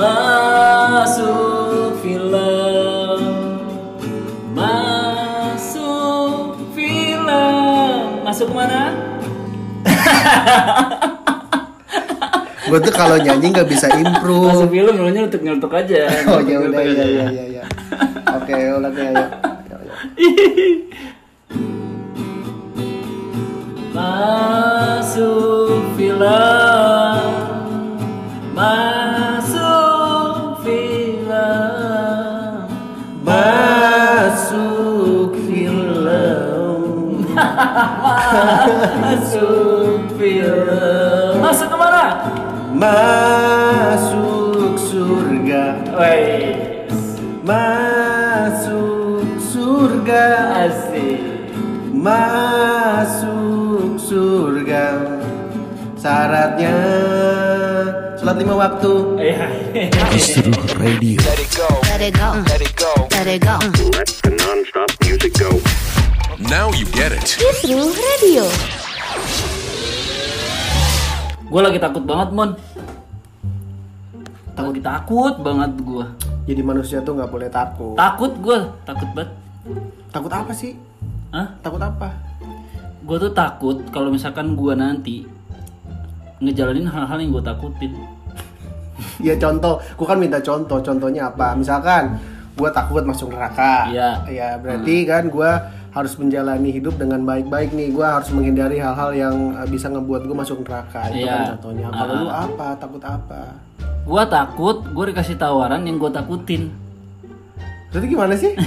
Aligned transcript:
Masuk 0.00 1.92
film 2.00 2.32
Masuk 4.56 6.56
film 6.72 7.28
Masuk 8.24 8.48
ke 8.48 8.54
mana? 8.56 8.96
Gue 12.64 12.80
tuh 12.80 12.94
kalau 12.96 13.20
nyanyi 13.20 13.52
nggak 13.52 13.68
bisa 13.68 13.92
Masuk 13.92 14.00
improve. 14.00 14.72
film 14.72 14.94
lu 14.96 15.12
nyeletuk-nyeletuk 15.12 15.68
aja 15.74 16.08
Oh 16.32 16.40
ya 16.40 16.56
udah 16.64 16.80
Nyeletuk 16.80 16.80
ya 16.80 16.96
aja. 16.96 17.04
ya 17.04 17.28
ya 17.28 17.44
ya. 17.60 17.64
Oke, 18.40 18.56
ulang 18.72 18.96
ya 18.96 19.08
ya. 19.12 19.26
Masuk 23.90 24.49
Masuk 39.00 40.12
film 40.20 41.40
Masuk 41.40 41.66
ke 41.72 41.76
mana? 41.76 42.06
Masuk 42.76 44.76
surga. 44.78 45.64
Wes 45.96 47.16
Masuk 47.42 49.24
surga. 49.40 50.24
Asik 50.68 51.48
Masuk 51.96 53.96
surga. 53.98 54.86
Syaratnya 56.00 56.72
sholat 58.16 58.36
lima 58.40 58.56
waktu. 58.56 59.20
Iya 59.20 59.48
Kisruh 60.12 60.56
Radio. 60.80 61.20
Let 61.20 61.36
it 61.36 61.52
go. 61.52 61.68
Let 61.84 62.00
it 62.00 62.16
go. 62.16 62.28
Let 62.48 62.60
it 63.28 63.40
go. 63.44 63.56
Let 63.92 64.08
the 64.24 64.32
non-stop 64.32 64.88
music 65.04 65.36
go. 65.36 65.60
Now 66.40 66.72
you 66.72 66.88
get 66.96 67.12
it. 67.12 67.36
Kisruh 67.36 67.92
Radio. 67.92 68.48
Gue 71.52 71.60
lagi 71.60 71.76
takut 71.76 72.00
banget 72.00 72.32
Mon 72.32 72.56
Takut 74.56 74.72
takut 74.80 75.34
banget 75.44 75.76
gue 75.84 76.06
Jadi 76.48 76.60
manusia 76.64 77.04
tuh 77.04 77.20
nggak 77.20 77.28
boleh 77.28 77.52
takut. 77.52 77.92
Takut 77.92 78.32
gue 78.40 78.56
Takut 78.88 79.08
banget 79.12 79.36
Takut 80.08 80.32
apa 80.32 80.52
sih? 80.56 80.80
Hah? 81.28 81.60
Takut 81.60 81.76
apa? 81.84 82.08
Gue 83.04 83.20
tuh 83.20 83.36
takut 83.36 83.76
kalau 83.92 84.08
misalkan 84.08 84.56
gue 84.56 84.72
nanti 84.72 85.28
ngejalanin 86.40 86.88
hal-hal 86.88 87.20
yang 87.20 87.36
gue 87.36 87.44
takutin. 87.44 87.92
Ya 89.20 89.36
contoh, 89.36 89.76
gue 89.76 90.06
kan 90.08 90.16
minta 90.16 90.40
contoh. 90.40 90.80
Contohnya 90.80 91.28
apa? 91.28 91.52
Misalkan 91.52 92.16
gue 92.56 92.68
takut 92.72 93.04
masuk 93.04 93.28
neraka. 93.28 93.92
Iya. 93.92 94.24
Ya 94.32 94.48
berarti 94.56 95.04
kan 95.04 95.28
gue 95.28 95.79
harus 95.90 96.14
menjalani 96.14 96.70
hidup 96.70 96.94
dengan 96.94 97.22
baik-baik 97.22 97.70
nih. 97.70 97.90
Gue 97.90 98.02
harus 98.02 98.30
menghindari 98.30 98.78
hal-hal 98.78 99.10
yang 99.10 99.36
eh, 99.54 99.66
bisa 99.66 99.86
ngebuat 99.86 100.22
gue 100.22 100.36
masuk 100.36 100.62
neraka. 100.62 101.08
Itu 101.08 101.20
Iya. 101.20 101.30
kan 101.30 101.42
contohnya. 101.54 101.86
Kalau 101.88 102.12
Ah. 102.12 102.18
lu 102.18 102.28
apa? 102.30 102.66
Takut 102.76 103.02
apa? 103.02 103.40
Gue 104.00 104.22
takut, 104.26 104.76
gue 104.86 105.04
dikasih 105.08 105.36
tawaran 105.36 105.82
yang 105.82 105.96
gue 105.96 106.08
takutin. 106.08 106.70
Berarti 107.90 108.06
gimana 108.06 108.34
sih? 108.34 108.54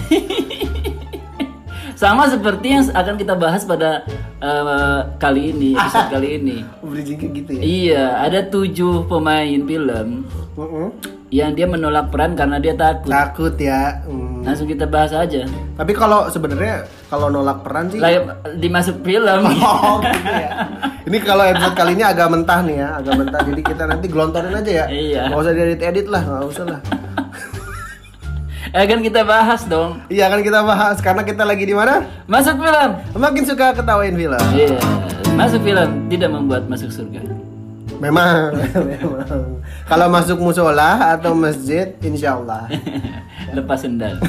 Sama 1.93 2.27
seperti 2.27 2.67
yang 2.69 2.83
akan 2.85 3.15
kita 3.15 3.33
bahas 3.33 3.63
pada 3.63 4.03
eh, 4.37 4.99
kali 5.17 5.51
ini, 5.51 5.71
episode 5.73 6.09
kali 6.11 6.27
ini. 6.35 6.57
Bridging 6.83 7.31
gitu 7.31 7.51
ya? 7.53 7.61
Iya, 7.61 8.05
ada 8.21 8.39
tujuh 8.43 9.07
pemain 9.07 9.55
film 9.57 10.27
Mm-mm. 10.53 10.87
Yang 11.33 11.57
dia 11.57 11.65
menolak 11.65 12.13
peran 12.13 12.37
karena 12.37 12.61
dia 12.61 12.77
takut. 12.77 13.09
Takut 13.09 13.57
ya. 13.57 14.05
Hmm. 14.05 14.45
Langsung 14.45 14.69
kita 14.69 14.85
bahas 14.85 15.09
aja. 15.17 15.49
Tapi 15.49 15.91
kalau 15.97 16.29
sebenarnya 16.29 16.85
kalau 17.09 17.33
nolak 17.33 17.65
peran 17.65 17.89
sih. 17.89 17.97
Lah 17.97 18.37
dimasuk 18.61 19.01
film. 19.01 19.41
Oh 19.63 19.97
gitu 19.97 20.29
ya. 20.29 20.49
Ini 21.09 21.17
kalau 21.25 21.43
episode 21.49 21.73
kali 21.73 21.97
ini 21.97 22.05
agak 22.05 22.29
mentah 22.29 22.61
nih 22.61 22.77
ya, 22.77 22.87
agak 23.01 23.13
mentah. 23.17 23.41
Jadi 23.41 23.61
kita 23.65 23.83
nanti 23.89 24.05
gelontorin 24.05 24.53
aja 24.53 24.71
ya. 24.71 24.85
Iya. 24.85 25.21
Gak 25.33 25.41
usah 25.41 25.53
diedit-edit 25.57 26.07
lah, 26.13 26.21
gak 26.21 26.45
usah 26.45 26.65
lah. 26.69 26.81
Eh 28.73 28.89
kan 28.89 29.05
kita 29.05 29.21
bahas 29.21 29.69
dong. 29.69 30.01
Iya 30.09 30.33
kan 30.33 30.41
kita 30.41 30.65
bahas 30.65 30.97
karena 30.97 31.21
kita 31.21 31.45
lagi 31.45 31.61
di 31.61 31.77
mana? 31.77 32.09
Masuk 32.25 32.57
film. 32.57 32.89
Makin 33.13 33.43
suka 33.45 33.69
ketawain 33.77 34.17
film. 34.17 34.43
Iya, 34.49 34.81
masuk 35.37 35.61
film 35.61 36.09
tidak 36.09 36.29
membuat 36.33 36.65
masuk 36.65 36.89
surga. 36.89 37.21
Memang, 38.03 38.51
memang. 38.83 39.63
Kalau 39.87 40.07
masuk 40.11 40.35
musola 40.43 41.15
atau 41.15 41.31
masjid, 41.31 41.95
insya 42.03 42.35
Allah. 42.35 42.67
Lepas 43.55 43.87
sendal. 43.87 44.19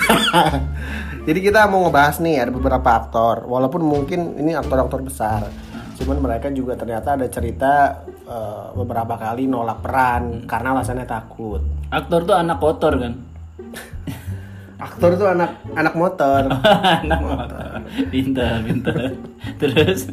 Jadi 1.26 1.38
kita 1.42 1.66
mau 1.66 1.82
ngebahas 1.82 2.22
nih 2.22 2.38
ada 2.38 2.52
beberapa 2.54 2.86
aktor, 2.94 3.50
walaupun 3.50 3.82
mungkin 3.82 4.38
ini 4.38 4.54
aktor-aktor 4.54 5.02
besar, 5.02 5.50
cuman 5.98 6.22
mereka 6.22 6.54
juga 6.54 6.78
ternyata 6.78 7.18
ada 7.18 7.26
cerita 7.26 8.04
eh, 8.06 8.66
beberapa 8.78 9.18
kali 9.18 9.50
nolak 9.50 9.82
peran 9.82 10.46
karena 10.46 10.76
alasannya 10.78 11.08
takut. 11.08 11.64
Aktor 11.90 12.28
tuh 12.28 12.36
anak 12.38 12.62
kotor 12.62 12.94
kan? 12.94 13.14
Aktor 14.78 15.16
tuh 15.16 15.28
anak 15.32 15.64
anak 15.74 15.94
motor. 15.96 16.46
anak 17.02 17.20
kotor. 17.24 17.70
Pintar, 18.12 18.60
pintar. 18.62 19.16
Terus 19.56 20.12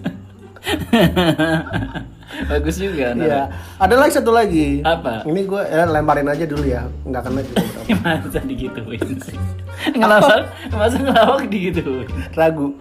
bagus 2.51 2.75
juga. 2.79 3.11
anak. 3.11 3.27
Iya. 3.27 3.41
Ada 3.77 3.95
lagi 3.99 4.11
satu 4.15 4.31
lagi. 4.31 4.67
Apa? 4.81 5.27
Ini 5.27 5.41
gue 5.45 5.61
ya, 5.67 5.83
lemparin 5.87 6.29
aja 6.31 6.45
dulu 6.47 6.63
ya, 6.63 6.87
nggak 7.05 7.21
kena 7.27 7.41
juga. 7.43 7.63
Masa 8.03 8.39
digituin 8.45 9.09
sih? 9.21 9.37
Ngelawak, 9.81 10.45
masa 10.69 10.97
ngelawak 11.01 11.49
digituin? 11.49 12.05
Ragu. 12.37 12.77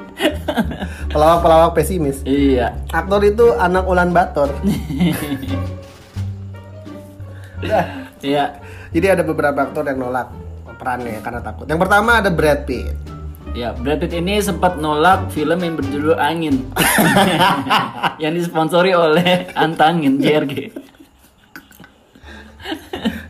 Pelawak-pelawak 1.08 1.72
pesimis. 1.72 2.20
Iya. 2.28 2.76
Aktor 2.92 3.24
itu 3.24 3.56
anak 3.56 3.88
Ulan 3.88 4.12
Bator. 4.12 4.52
Udah. 7.64 7.84
Iya. 8.20 8.44
Jadi 8.92 9.06
ada 9.06 9.22
beberapa 9.24 9.64
aktor 9.64 9.86
yang 9.88 9.96
nolak 9.96 10.28
perannya 10.76 11.20
karena 11.24 11.40
takut. 11.40 11.64
Yang 11.68 11.80
pertama 11.88 12.20
ada 12.20 12.30
Brad 12.32 12.68
Pitt. 12.68 13.19
Ya, 13.50 13.74
Brad 13.74 13.98
Pitt 13.98 14.14
ini 14.14 14.38
sempat 14.38 14.78
nolak 14.78 15.34
film 15.34 15.58
yang 15.58 15.74
berjudul 15.74 16.14
Angin 16.14 16.70
yang 18.22 18.30
disponsori 18.38 18.94
oleh 18.94 19.50
Antangin 19.58 20.22
JRG. 20.22 20.70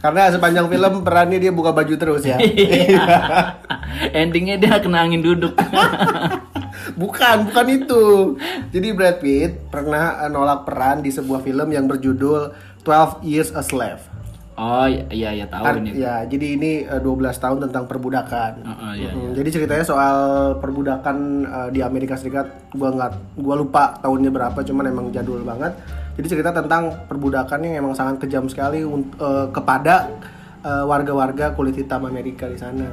Karena 0.05 0.29
sepanjang 0.29 0.69
film 0.69 0.93
perannya 1.01 1.41
dia 1.41 1.49
buka 1.49 1.73
baju 1.73 1.95
terus 1.97 2.29
ya. 2.29 2.37
Endingnya 4.21 4.61
dia 4.61 4.77
kena 4.77 5.09
angin 5.09 5.25
duduk. 5.25 5.57
bukan, 7.01 7.49
bukan 7.49 7.67
itu. 7.73 8.05
Jadi 8.77 8.89
Brad 8.93 9.25
Pitt 9.25 9.73
pernah 9.73 10.21
eh, 10.21 10.29
nolak 10.29 10.69
peran 10.69 11.01
di 11.01 11.09
sebuah 11.09 11.41
film 11.41 11.73
yang 11.73 11.89
berjudul 11.89 12.53
12 12.85 13.25
Years 13.25 13.51
a 13.57 13.65
Slave. 13.65 14.10
Oh 14.61 14.85
iya 14.85 15.05
iya, 15.09 15.31
iya 15.35 15.47
tahu 15.49 15.65
Ar- 15.65 15.81
ini. 15.81 15.97
Ya, 15.97 16.23
jadi 16.23 16.47
ini 16.55 16.71
eh, 16.85 17.01
12 17.01 17.09
tahun 17.35 17.59
tentang 17.65 17.89
perbudakan. 17.89 18.53
Oh, 18.61 18.71
oh, 18.71 18.93
iya, 18.93 19.11
Mm, 19.11 19.33
Jadi 19.33 19.49
ceritanya 19.51 19.83
soal 19.83 20.17
perbudakan 20.61 21.17
eh, 21.43 21.69
di 21.73 21.81
Amerika 21.81 22.15
Serikat. 22.15 22.71
Gua 22.71 22.93
nggak, 22.93 23.41
gua 23.41 23.57
lupa 23.57 23.97
tahunnya 23.99 24.29
berapa, 24.29 24.59
cuman 24.61 24.85
emang 24.87 25.07
jadul 25.09 25.41
banget. 25.41 25.73
Jadi 26.15 26.27
cerita 26.29 26.53
tentang 26.53 27.09
perbudakan 27.09 27.65
yang 27.65 27.81
emang 27.81 27.95
sangat 27.97 28.21
kejam 28.21 28.45
sekali 28.47 28.85
eh, 28.85 29.47
kepada 29.49 30.13
eh, 30.61 30.85
warga-warga 30.85 31.57
kulit 31.57 31.75
hitam 31.75 32.05
Amerika 32.05 32.45
di 32.45 32.61
sana. 32.61 32.85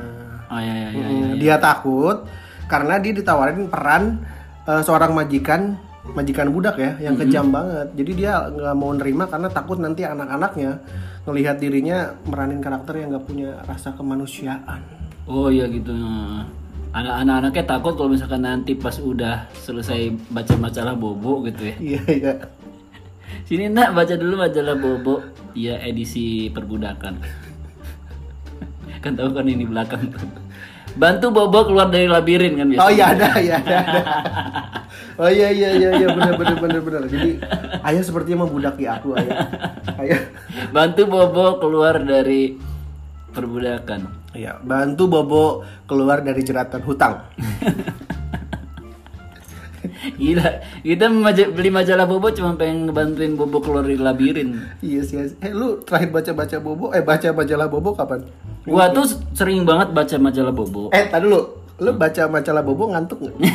Oh 0.48 0.58
iya 0.58 0.74
iya 0.74 0.90
iya. 0.90 1.06
Mm, 1.06 1.32
Dia 1.38 1.56
takut 1.60 2.24
karena 2.68 2.96
dia 2.98 3.12
ditawarin 3.12 3.68
peran 3.68 4.24
eh, 4.64 4.80
seorang 4.80 5.12
majikan 5.12 5.76
majikan 6.16 6.54
budak 6.54 6.76
ya 6.80 6.96
yang 7.02 7.16
kejam 7.20 7.52
banget. 7.52 7.88
Jadi 7.98 8.12
dia 8.24 8.48
nggak 8.48 8.76
mau 8.78 8.92
nerima 8.96 9.28
karena 9.28 9.50
takut 9.52 9.82
nanti 9.82 10.08
anak-anaknya 10.08 10.80
ngelihat 11.28 11.60
dirinya 11.60 12.16
meranin 12.24 12.64
karakter 12.64 13.04
yang 13.04 13.12
nggak 13.12 13.26
punya 13.28 13.50
rasa 13.68 13.92
kemanusiaan. 13.98 14.80
Oh 15.28 15.52
iya 15.52 15.68
gitu. 15.68 15.92
Anak-anaknya 16.96 17.64
takut 17.68 18.00
kalau 18.00 18.16
misalkan 18.16 18.48
nanti 18.48 18.74
pas 18.74 18.96
udah 18.96 19.52
selesai 19.52 20.16
baca 20.32 20.56
majalah 20.56 20.96
Bobo 20.96 21.44
gitu 21.44 21.68
ya. 21.68 21.76
Iya 21.78 22.02
iya. 22.08 22.34
Sini 23.44 23.68
nak 23.68 23.92
baca 23.92 24.16
dulu 24.16 24.40
majalah 24.40 24.76
Bobo. 24.80 25.20
Iya 25.52 25.84
edisi 25.84 26.48
perbudakan. 26.48 27.20
kan 29.04 29.14
tahu 29.14 29.30
kan 29.36 29.46
ini 29.46 29.68
belakang 29.68 30.10
tuh. 30.10 30.47
Bantu 30.98 31.30
Bobo 31.30 31.70
keluar 31.70 31.94
dari 31.94 32.10
labirin 32.10 32.58
kan 32.58 32.68
biasa. 32.74 32.82
Oh 32.82 32.92
iya 32.92 33.06
ada 33.14 33.30
ya 33.38 33.56
ada. 33.62 33.78
ada. 33.78 34.02
Oh 35.18 35.30
iya 35.30 35.50
iya 35.54 35.70
iya 35.78 35.90
iya 35.98 36.08
benar 36.14 36.34
benar 36.38 36.58
benar 36.58 36.82
benar. 36.82 37.02
Jadi 37.06 37.38
ayah 37.86 38.04
sepertinya 38.04 38.46
membudaki 38.46 38.90
aku 38.90 39.14
ayah. 39.18 39.50
Ayah. 40.02 40.22
Bantu 40.74 41.06
Bobo 41.06 41.62
keluar 41.62 42.02
dari 42.02 42.58
perbudakan. 43.34 44.34
Iya, 44.34 44.62
bantu 44.62 45.10
Bobo 45.10 45.66
keluar 45.90 46.22
dari 46.22 46.42
jeratan 46.42 46.82
hutang. 46.86 47.26
Gila, 50.18 50.50
kita 50.86 51.10
beli 51.54 51.70
majalah 51.74 52.06
Bobo 52.06 52.30
cuma 52.34 52.54
pengen 52.54 52.90
ngebantuin 52.90 53.34
Bobo 53.38 53.62
keluar 53.62 53.86
dari 53.86 53.98
labirin. 53.98 54.58
Iya 54.82 55.02
sih. 55.06 55.38
Eh 55.42 55.54
lu 55.54 55.82
terakhir 55.82 56.10
baca-baca 56.14 56.58
Bobo, 56.62 56.94
eh 56.94 57.02
baca 57.02 57.34
majalah 57.34 57.68
Bobo 57.70 57.94
kapan? 57.98 58.26
Gua 58.68 58.92
tuh 58.92 59.08
sering 59.32 59.64
banget 59.64 59.96
baca 59.96 60.16
majalah 60.20 60.52
Bobo. 60.52 60.92
Eh, 60.92 61.08
tadi 61.08 61.24
dulu. 61.24 61.42
Lu 61.80 61.92
baca 61.96 62.24
majalah 62.28 62.64
Bobo 62.66 62.92
ngantuk 62.92 63.24
nggak? 63.24 63.38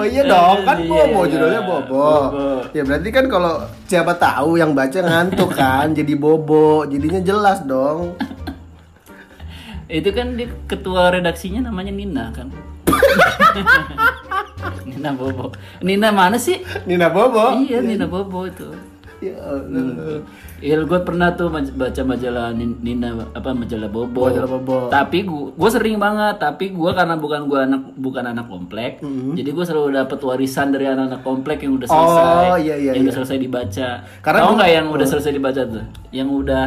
Oh 0.00 0.06
iya 0.08 0.24
dong, 0.24 0.64
kan 0.64 0.80
Iya, 0.80 0.88
Bobo 0.88 1.20
iya. 1.28 1.30
judulnya 1.36 1.62
Bobo. 1.68 2.08
Bobo. 2.32 2.48
Ya 2.72 2.82
berarti 2.86 3.08
kan 3.12 3.28
kalau 3.28 3.60
siapa 3.84 4.16
tahu 4.16 4.56
yang 4.56 4.72
baca 4.72 4.98
ngantuk 5.04 5.52
kan, 5.52 5.92
jadi 5.98 6.16
Bobo, 6.16 6.88
jadinya 6.88 7.20
jelas 7.20 7.60
dong. 7.68 8.16
Itu 9.90 10.14
kan 10.14 10.38
di 10.38 10.46
ketua 10.64 11.12
redaksinya 11.12 11.68
namanya 11.68 11.92
Nina 11.92 12.32
kan. 12.32 12.48
Nina 14.88 15.10
Bobo. 15.12 15.52
Nina 15.80 16.08
mana 16.10 16.36
sih? 16.36 16.60
Nina 16.84 17.08
Bobo. 17.08 17.60
Iya, 17.60 17.80
Nina 17.80 18.06
Bobo 18.06 18.44
itu. 18.44 18.68
Ya 19.20 19.36
Allah. 19.36 20.24
Iya, 20.60 20.80
gue 20.80 21.00
pernah 21.00 21.32
tuh 21.32 21.48
baca 21.52 22.02
majalah 22.02 22.52
Nin- 22.52 22.80
Nina 22.80 23.28
apa 23.32 23.52
majalah 23.52 23.88
Bobo. 23.88 24.28
Majalah 24.28 24.48
Bobo. 24.50 24.76
Tapi 24.88 25.24
gue 25.28 25.70
sering 25.70 25.96
banget, 25.96 26.36
tapi 26.36 26.68
gue 26.70 26.90
karena 26.90 27.16
bukan 27.16 27.44
gue 27.44 27.60
anak 27.60 27.82
bukan 27.94 28.24
anak 28.26 28.46
komplek, 28.46 29.00
jadi 29.34 29.48
gue 29.50 29.64
selalu 29.66 29.92
dapet 29.94 30.20
warisan 30.20 30.68
dari 30.68 30.84
anak-anak 30.86 31.20
komplek 31.20 31.60
yang 31.60 31.76
udah 31.76 31.84
selesai, 31.86 32.24
Oh, 32.46 32.56
iya, 32.56 32.76
iya, 32.76 32.90
yang 32.92 32.96
iya. 32.96 33.08
udah 33.08 33.14
selesai 33.14 33.38
dibaca. 33.38 33.88
Karena 34.20 34.40
Tahu 34.40 34.52
nggak 34.54 34.70
yang 34.70 34.86
udah 34.88 35.06
selesai 35.06 35.32
dibaca 35.32 35.62
tuh? 35.64 35.84
Yang 36.10 36.28
udah 36.34 36.64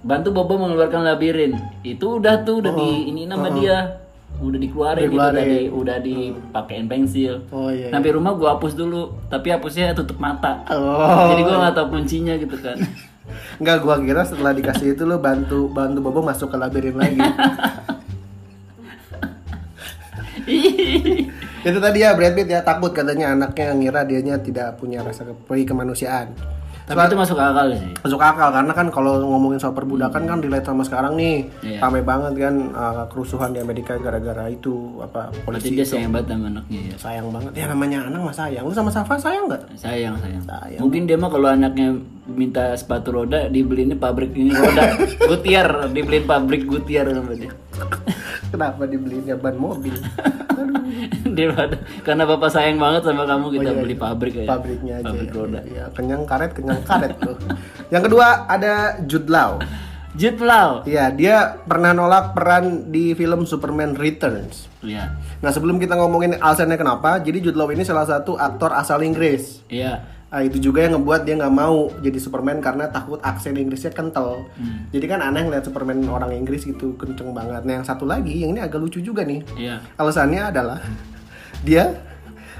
bantu 0.00 0.28
Bobo 0.30 0.54
mengeluarkan 0.56 1.02
labirin. 1.02 1.58
Itu 1.82 2.18
udah 2.18 2.42
tuh 2.42 2.62
udah 2.62 2.72
di 2.72 3.10
ini 3.10 3.26
nama 3.26 3.50
dia. 3.50 4.06
Udah 4.38 4.54
dikeluarin, 4.54 5.02
gitu 5.02 5.18
Dikeluarin. 5.18 5.34
tadi 5.36 5.58
udah 5.68 5.96
dipakein 5.98 6.86
pensil. 6.86 7.42
Oh 7.50 7.68
iya. 7.68 7.90
Sampai 7.90 8.14
rumah 8.14 8.32
gue 8.32 8.46
hapus 8.46 8.72
dulu, 8.72 9.14
tapi 9.26 9.50
hapusnya 9.50 9.90
tutup 9.92 10.16
mata. 10.16 10.62
Oh. 10.70 11.34
Jadi 11.34 11.42
gue 11.42 11.56
nggak 11.56 11.74
tahu 11.74 11.86
kuncinya 11.90 12.34
gitu 12.34 12.54
kan. 12.56 12.78
Enggak, 13.60 13.84
gua 13.84 14.00
kira 14.00 14.24
setelah 14.24 14.56
dikasih 14.56 14.96
itu 14.96 15.04
lu 15.04 15.20
bantu 15.20 15.68
bantu 15.68 16.00
Bobo 16.00 16.24
masuk 16.24 16.48
ke 16.48 16.56
labirin 16.56 16.96
lagi. 16.96 17.20
itu 21.60 21.78
tadi 21.78 21.98
ya 22.00 22.16
Brad 22.16 22.32
Pitt 22.32 22.48
ya 22.48 22.64
takut 22.64 22.88
katanya 22.90 23.36
anaknya 23.36 23.74
ngira 23.74 24.00
dianya 24.08 24.40
tidak 24.40 24.80
punya 24.80 25.04
rasa 25.04 25.26
ke- 25.26 25.36
peri 25.44 25.66
kemanusiaan. 25.66 26.32
Tapi 26.88 26.98
itu 27.04 27.16
masuk 27.20 27.36
akal 27.36 27.66
sih. 27.76 27.92
Masuk 28.00 28.20
akal 28.24 28.48
karena 28.48 28.72
kan 28.72 28.86
kalau 28.88 29.20
ngomongin 29.20 29.60
soal 29.60 29.76
perbudakan 29.76 30.24
kan 30.24 30.38
relate 30.40 30.64
sama 30.64 30.82
sekarang 30.82 31.20
nih. 31.20 31.44
Iya. 31.60 31.78
Ramai 31.84 32.00
banget 32.00 32.32
kan 32.40 32.54
uh, 32.72 33.04
kerusuhan 33.12 33.52
di 33.52 33.60
Amerika 33.60 34.00
gara-gara 34.00 34.48
itu 34.48 34.96
apa 35.04 35.28
Berarti 35.44 35.68
polisi 35.68 35.76
dia 35.76 35.84
sayang 35.84 36.10
banget 36.16 36.32
sama 36.32 36.48
anaknya 36.48 36.80
ya. 36.80 36.94
sayang 36.96 37.26
banget. 37.28 37.50
Ya 37.52 37.64
namanya 37.68 37.98
anak 38.08 38.20
mah 38.24 38.34
sayang. 38.34 38.64
Lu 38.64 38.72
sama 38.72 38.88
Safa 38.88 39.14
sayang 39.20 39.44
nggak? 39.52 39.62
Sayang, 39.76 40.14
sayang. 40.18 40.42
Sayang. 40.48 40.80
Mungkin 40.80 41.04
dia 41.04 41.16
mah 41.20 41.28
kalau 41.28 41.48
anaknya 41.52 41.88
minta 42.28 42.72
sepatu 42.76 43.08
roda, 43.12 43.48
dibeliinnya 43.48 43.96
pabrik 43.96 44.32
ini 44.32 44.52
roda. 44.52 44.96
Gutier, 45.28 45.68
dibeliin 45.92 46.24
pabrik 46.24 46.64
Gutier 46.64 47.04
sama 47.08 47.32
dia. 47.36 47.52
Kenapa 48.48 48.88
dibeliinnya 48.88 49.36
ban 49.36 49.56
mobil? 49.60 49.92
dia 51.38 51.54
karena 52.02 52.22
bapak 52.26 52.50
sayang 52.50 52.82
banget 52.82 53.06
sama 53.06 53.22
kamu 53.22 53.46
kita 53.54 53.70
Oh, 53.70 53.74
iya, 53.74 53.82
beli 53.82 53.94
iya. 53.94 54.02
pabrik 54.02 54.34
ya. 54.34 54.46
Pabriknya 54.50 54.94
aja. 54.98 55.06
Pabrik 55.06 55.30
ya. 55.30 55.36
roda. 55.38 55.60
Iya, 55.62 55.84
kenyang 55.94 56.22
karet, 56.26 56.50
kenyang 56.50 56.82
karet 56.82 57.14
tuh. 57.22 57.36
Yang 57.94 58.02
kedua 58.10 58.26
ada 58.50 58.74
Jude 59.06 59.30
Law. 59.30 59.62
Jude 60.18 60.42
Law. 60.42 60.82
Iya, 60.82 61.14
dia 61.14 61.36
pernah 61.62 61.94
nolak 61.94 62.34
peran 62.34 62.90
di 62.90 63.14
film 63.14 63.46
Superman 63.46 63.94
Returns. 63.94 64.66
Iya. 64.82 65.14
Nah, 65.38 65.50
sebelum 65.54 65.78
kita 65.78 65.94
ngomongin 65.94 66.34
alasannya 66.34 66.74
kenapa, 66.74 67.22
jadi 67.22 67.38
Jude 67.38 67.54
Law 67.54 67.70
ini 67.70 67.86
salah 67.86 68.02
satu 68.02 68.34
aktor 68.34 68.74
asal 68.74 68.98
Inggris. 69.06 69.62
Iya. 69.70 70.02
Nah, 70.28 70.44
itu 70.44 70.60
juga 70.60 70.84
yang 70.84 71.00
ngebuat 71.00 71.24
dia 71.24 71.40
nggak 71.40 71.54
mau 71.54 71.88
jadi 72.04 72.18
Superman 72.20 72.60
karena 72.60 72.92
takut 72.92 73.16
aksen 73.22 73.56
Inggrisnya 73.56 73.94
kental. 73.94 74.44
Jadi 74.92 75.06
kan 75.08 75.24
aneh 75.24 75.46
ngeliat 75.46 75.64
Superman 75.64 76.04
orang 76.04 76.36
Inggris 76.36 76.68
gitu 76.68 76.98
kenceng 77.00 77.32
banget. 77.32 77.64
Nah, 77.64 77.80
yang 77.80 77.86
satu 77.86 78.04
lagi, 78.04 78.44
yang 78.44 78.52
ini 78.52 78.60
agak 78.60 78.76
lucu 78.76 79.00
juga 79.00 79.24
nih. 79.24 79.40
Iya. 79.56 79.80
Alasannya 79.96 80.52
adalah 80.52 80.84
dia 81.60 81.98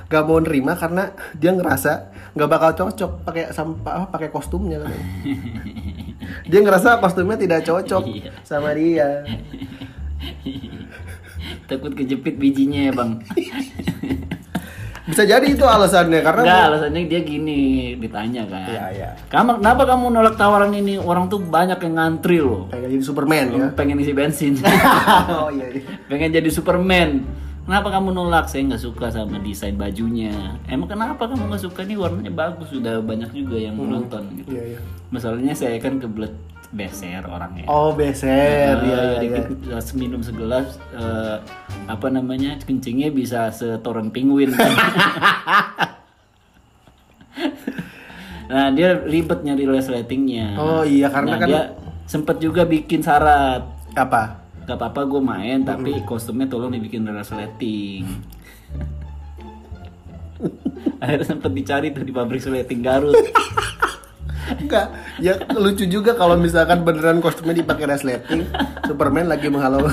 gak 0.08 0.24
mau 0.24 0.40
nerima 0.40 0.72
karena 0.72 1.12
dia 1.36 1.52
ngerasa 1.52 1.92
nggak 2.32 2.48
bakal 2.48 2.70
cocok 2.72 3.12
pakai 3.24 3.44
sampah 3.50 3.92
apa 3.92 4.06
pakai 4.08 4.28
kostumnya 4.30 4.78
katanya. 4.80 5.06
dia 6.50 6.60
ngerasa 6.62 6.96
kostumnya 6.98 7.36
tidak 7.36 7.60
cocok 7.62 8.04
Iya. 8.06 8.30
sama 8.40 8.72
dia. 8.72 9.26
Takut 11.66 11.92
kejepit 11.92 12.36
bijinya 12.36 12.88
ya, 12.88 12.92
Bang. 12.92 13.10
Bisa 15.08 15.24
jadi 15.24 15.48
itu 15.48 15.64
alasannya 15.64 16.20
karena 16.20 16.42
Enggak, 16.44 16.64
alasannya 16.68 17.00
dia 17.08 17.20
gini 17.24 17.60
ditanya 17.96 18.44
kan. 18.44 18.68
Iya, 18.68 18.84
iya. 18.92 19.08
Kamu 19.32 19.56
kenapa 19.56 19.88
kamu 19.88 20.04
nolak 20.12 20.36
tawaran 20.36 20.68
ini? 20.76 21.00
Orang 21.00 21.32
tuh 21.32 21.40
banyak 21.40 21.80
yang 21.80 21.94
ngantri 21.96 22.44
loh. 22.44 22.68
kayak 22.68 22.92
jadi 22.92 23.04
Superman 23.04 23.46
ya. 23.48 23.66
Pengen 23.72 23.96
isi 24.04 24.12
bensin. 24.12 24.60
oh 25.32 25.48
iya. 25.48 25.64
iya. 25.72 25.80
Pengen 26.12 26.28
jadi 26.28 26.48
Superman. 26.52 27.24
Kenapa 27.68 27.92
kamu 27.92 28.16
nolak? 28.16 28.48
Saya 28.48 28.64
nggak 28.64 28.80
suka 28.80 29.12
sama 29.12 29.36
desain 29.44 29.76
bajunya. 29.76 30.56
Emang 30.64 30.88
kenapa 30.88 31.28
kamu 31.28 31.52
nggak 31.52 31.68
suka 31.68 31.84
nih 31.84 32.00
warnanya 32.00 32.32
bagus? 32.32 32.72
Sudah 32.72 32.96
banyak 33.04 33.28
juga 33.36 33.60
yang 33.60 33.76
nonton 33.76 34.24
gitu. 34.40 34.56
Iya, 34.56 34.64
iya. 34.72 34.80
Masalahnya 35.12 35.52
saya 35.52 35.76
kan 35.76 36.00
kebelet 36.00 36.32
beser 36.72 37.20
orangnya. 37.28 37.68
Oh, 37.68 37.92
beser. 37.92 38.72
Nah, 38.72 38.88
Iya, 38.88 39.20
iya, 39.20 39.44
iya. 39.68 39.76
eh, 39.76 39.92
minum 39.92 40.24
segelas 40.24 40.80
eh, 40.96 41.44
apa 41.84 42.08
namanya 42.08 42.56
kencingnya 42.56 43.12
bisa 43.12 43.52
setoran 43.52 44.08
penguin. 44.08 44.48
nah 48.48 48.72
dia 48.72 48.96
ribet 48.96 49.44
nyari 49.44 49.68
resletingnya. 49.68 50.56
Oh, 50.56 50.88
iya, 50.88 51.12
karena 51.12 51.36
Nah, 51.36 51.40
kan- 51.44 51.48
dia 51.52 51.62
sempet 52.08 52.40
juga 52.40 52.64
bikin 52.64 53.04
syarat. 53.04 53.60
Apa? 53.92 54.47
Gak 54.68 54.76
apa-apa 54.76 55.08
gue 55.08 55.22
main 55.24 55.64
tapi 55.64 56.04
kostumnya 56.04 56.44
tolong 56.44 56.76
dibikin 56.76 57.08
resleting. 57.08 58.04
Akhirnya 61.02 61.24
sempet 61.24 61.56
dicari 61.56 61.88
tuh 61.88 62.04
di 62.04 62.12
pabrik 62.12 62.44
resleting 62.44 62.84
Garut. 62.84 63.16
Enggak, 64.60 64.92
ya 65.24 65.40
lucu 65.56 65.84
juga 65.88 66.12
kalau 66.16 66.36
misalkan 66.36 66.84
beneran 66.84 67.20
kostumnya 67.24 67.56
dipakai 67.56 67.84
resleting, 67.84 68.48
Superman 68.84 69.28
lagi 69.28 69.48
menghalau 69.48 69.88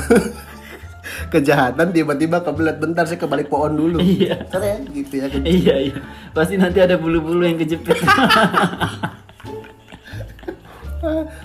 kejahatan 1.34 1.92
tiba-tiba 1.92 2.40
kebelet 2.40 2.80
bentar 2.80 3.04
sih 3.08 3.20
kebalik 3.20 3.48
pohon 3.48 3.76
dulu. 3.76 4.04
Iya. 4.04 4.48
Keren 4.48 4.92
gitu 4.92 5.24
ya. 5.24 5.28
iya 5.44 5.76
iya. 5.92 5.96
Pasti 6.36 6.60
nanti 6.60 6.84
ada 6.84 7.00
bulu-bulu 7.00 7.44
yang 7.44 7.60
kejepit. 7.60 7.96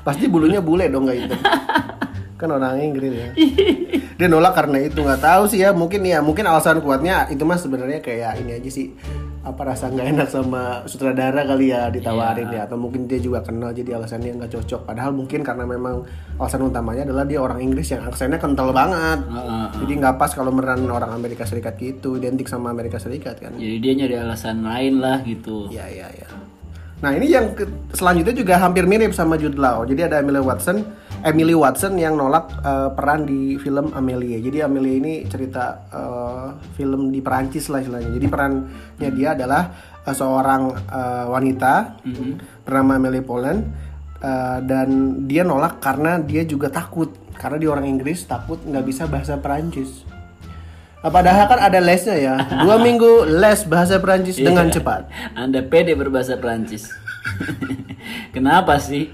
Pasti 0.06 0.24
bulunya 0.30 0.62
bule 0.62 0.86
dong 0.90 1.06
nggak 1.06 1.18
itu. 1.18 1.36
Kan 2.40 2.48
orang 2.50 2.80
Inggris 2.80 3.12
ya. 3.12 3.28
Dia 4.16 4.26
nolak 4.26 4.52
karena 4.54 4.80
itu 4.80 4.96
nggak 4.96 5.20
tahu 5.20 5.44
sih 5.46 5.60
ya. 5.60 5.70
Mungkin 5.70 6.00
ya 6.02 6.20
mungkin 6.20 6.44
alasan 6.44 6.80
kuatnya 6.80 7.28
itu 7.28 7.44
mas 7.44 7.60
sebenarnya 7.60 8.00
kayak 8.00 8.40
ini 8.40 8.56
aja 8.56 8.70
sih 8.70 8.96
apa 9.40 9.64
rasa 9.66 9.88
nggak 9.88 10.08
enak 10.10 10.28
sama 10.28 10.84
sutradara 10.84 11.40
kali 11.42 11.72
ya 11.72 11.88
ditawarin 11.88 12.48
ya 12.50 12.68
atau 12.68 12.76
mungkin 12.76 13.08
dia 13.08 13.16
juga 13.16 13.40
kenal 13.40 13.72
jadi 13.72 13.96
alasannya 13.96 14.36
nggak 14.36 14.52
cocok 14.52 14.84
padahal 14.84 15.16
mungkin 15.16 15.40
karena 15.40 15.64
memang 15.64 16.04
alasan 16.36 16.60
utamanya 16.62 17.08
adalah 17.08 17.24
dia 17.24 17.40
orang 17.40 17.56
Inggris 17.58 17.88
yang 17.88 18.04
aksennya 18.04 18.36
kental 18.36 18.68
banget 18.70 19.24
Heeh. 19.24 19.66
jadi 19.80 19.92
nggak 19.96 20.14
pas 20.16 20.36
kalau 20.36 20.52
meran 20.52 20.84
orang 20.84 21.16
Amerika 21.16 21.48
Serikat 21.48 21.80
gitu 21.80 22.20
identik 22.20 22.52
sama 22.52 22.68
Amerika 22.68 23.00
Serikat 23.00 23.40
kan 23.40 23.56
Jadi 23.56 23.80
dia 23.80 23.92
nyari 23.96 24.14
alasan 24.18 24.60
lain 24.60 25.00
lah 25.00 25.24
gitu. 25.24 25.72
Iya 25.72 25.88
iya 25.88 26.06
iya. 26.12 26.28
Nah 27.00 27.16
ini 27.16 27.24
yang 27.26 27.56
ke- 27.56 27.64
selanjutnya 27.96 28.36
juga 28.36 28.60
hampir 28.60 28.84
mirip 28.84 29.16
sama 29.16 29.40
Jude 29.40 29.56
Law. 29.56 29.88
Jadi 29.88 30.04
ada 30.04 30.20
Emily 30.20 30.36
Watson, 30.36 30.84
Emily 31.20 31.52
Watson 31.52 32.00
yang 32.00 32.16
nolak 32.16 32.48
eh, 32.60 32.88
peran 32.96 33.28
di 33.28 33.56
film 33.60 33.92
Amelie. 33.92 34.40
Jadi 34.40 34.64
Amelie 34.64 34.96
ini 35.00 35.12
cerita 35.28 35.84
eh, 35.90 36.48
film 36.74 37.12
di 37.12 37.20
Perancis 37.20 37.68
lah 37.68 37.80
istilahnya. 37.84 38.10
Jadi 38.16 38.26
perannya 38.26 39.10
dia 39.12 39.36
adalah 39.36 39.62
eh, 40.04 40.14
seorang 40.16 40.62
eh, 40.74 41.24
wanita 41.28 42.02
bernama 42.64 42.96
Amelie 42.96 43.24
Poulain 43.24 43.90
Eh, 44.20 44.58
dan 44.68 44.88
dia 45.24 45.40
nolak 45.40 45.80
karena 45.80 46.20
dia 46.20 46.44
juga 46.44 46.68
takut 46.68 47.08
karena 47.40 47.56
dia 47.56 47.72
orang 47.72 47.88
Inggris 47.88 48.28
takut 48.28 48.60
nggak 48.60 48.84
bisa 48.84 49.08
bahasa 49.08 49.40
Perancis. 49.40 50.04
Nah, 51.00 51.08
padahal 51.08 51.48
kan 51.48 51.56
ada 51.56 51.80
lesnya 51.80 52.20
ya. 52.20 52.36
Dua 52.60 52.76
minggu 52.84 53.24
les 53.24 53.64
bahasa 53.64 53.96
Perancis 53.96 54.36
dengan 54.36 54.68
cepat. 54.68 55.08
Anda 55.32 55.64
pede 55.64 55.96
berbahasa 55.96 56.36
Prancis. 56.36 56.92
Kenapa 58.36 58.76
sih? 58.76 59.08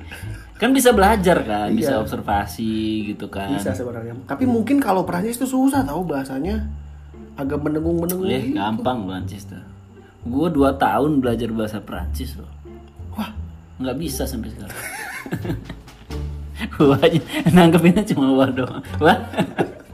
Kan 0.56 0.72
bisa 0.72 0.90
belajar 0.96 1.44
kan, 1.44 1.68
bisa 1.76 2.00
observasi 2.00 3.12
gitu 3.12 3.28
kan. 3.28 3.52
Bisa 3.52 3.76
sebenarnya. 3.76 4.16
Tapi 4.24 4.48
mungkin 4.48 4.80
kalau 4.80 5.04
Prancis 5.04 5.36
itu 5.36 5.44
susah 5.44 5.84
tahu 5.84 6.08
bahasanya. 6.08 6.64
Agak 7.36 7.60
mendengung-mendengung. 7.60 8.32
Eh, 8.32 8.48
gitu. 8.48 8.56
gampang 8.56 9.04
Prancis 9.04 9.44
tuh. 9.44 9.60
Gue 10.24 10.48
dua 10.48 10.72
tahun 10.80 11.20
belajar 11.20 11.52
bahasa 11.52 11.78
Prancis 11.84 12.40
loh. 12.40 12.48
Wah, 13.12 13.28
Nggak 13.76 13.96
bisa 14.00 14.24
sampai 14.24 14.48
sekarang. 14.56 14.80
Wah, 16.88 17.04
nanggepinnya 17.52 18.00
cuma 18.08 18.32
wah 18.32 18.48
doang. 18.48 18.80
Wah. 18.96 19.20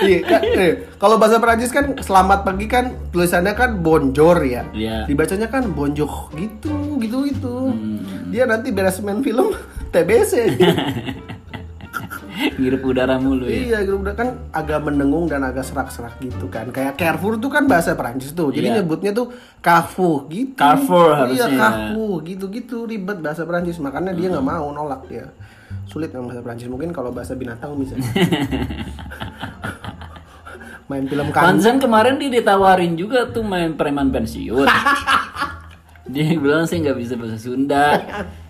Iya, 0.00 0.18
kan, 0.22 0.40
eh, 0.44 0.72
kalau 0.94 1.16
bahasa 1.16 1.36
Perancis 1.36 1.68
kan 1.68 1.96
selamat 1.96 2.42
pagi 2.42 2.66
kan 2.66 2.84
tulisannya 3.08 3.52
kan 3.52 3.76
bonjour 3.76 4.38
ya. 4.40 4.62
Iya. 4.70 5.04
Dibacanya 5.04 5.46
kan 5.46 5.66
bonjour 5.68 6.30
gitu, 6.32 6.98
gitu 6.98 7.16
gitu. 7.24 7.54
Hmm. 7.68 7.98
Dia 8.28 8.44
nanti 8.44 8.70
beres 8.70 9.00
main 9.00 9.18
film 9.18 9.50
TBC. 9.92 10.54
Ngirup 12.54 12.86
udara 12.86 13.18
mulu 13.18 13.44
ya. 13.44 13.50
iya, 13.50 13.78
gitu 13.82 13.98
udah 13.98 14.14
kan 14.14 14.38
agak 14.54 14.78
mendengung 14.80 15.26
dan 15.26 15.42
agak 15.42 15.66
serak-serak 15.66 16.14
gitu 16.20 16.46
kan. 16.46 16.70
Kayak 16.70 16.94
Carrefour 16.94 17.34
tuh 17.34 17.50
kan 17.50 17.66
bahasa 17.66 17.98
Perancis 17.98 18.30
tuh. 18.30 18.54
Jadi 18.54 18.70
Iya. 18.70 18.76
nyebutnya 18.78 19.10
tuh 19.10 19.34
Carrefour 19.58 20.30
gitu. 20.30 20.54
Carrefour 20.54 21.10
Iya, 21.10 21.18
harusnya. 21.18 21.58
Carrefour 21.58 22.14
gitu-gitu 22.22 22.86
ribet 22.86 23.18
bahasa 23.18 23.42
Perancis. 23.42 23.82
Makanya 23.82 24.14
dia 24.14 24.30
nggak 24.30 24.46
mau 24.46 24.70
nolak 24.70 25.10
dia. 25.10 25.26
Sulit 25.84 26.14
dengan 26.14 26.30
bahasa 26.30 26.38
Perancis. 26.40 26.70
Mungkin 26.70 26.94
kalau 26.94 27.10
bahasa 27.10 27.34
binatang 27.34 27.74
bisa. 27.74 27.98
main 30.88 31.04
film 31.04 31.28
kan 31.28 31.52
Pansen 31.52 31.76
kemarin 31.76 32.16
dia 32.16 32.32
ditawarin 32.32 32.92
juga 32.94 33.28
tuh 33.28 33.40
main 33.42 33.72
preman 33.72 34.08
pensiun. 34.08 34.64
dia 36.08 36.32
bilang 36.34 36.64
sih 36.64 36.80
nggak 36.80 36.96
bisa 36.96 37.14
bahasa 37.14 37.36
Sunda. 37.36 37.86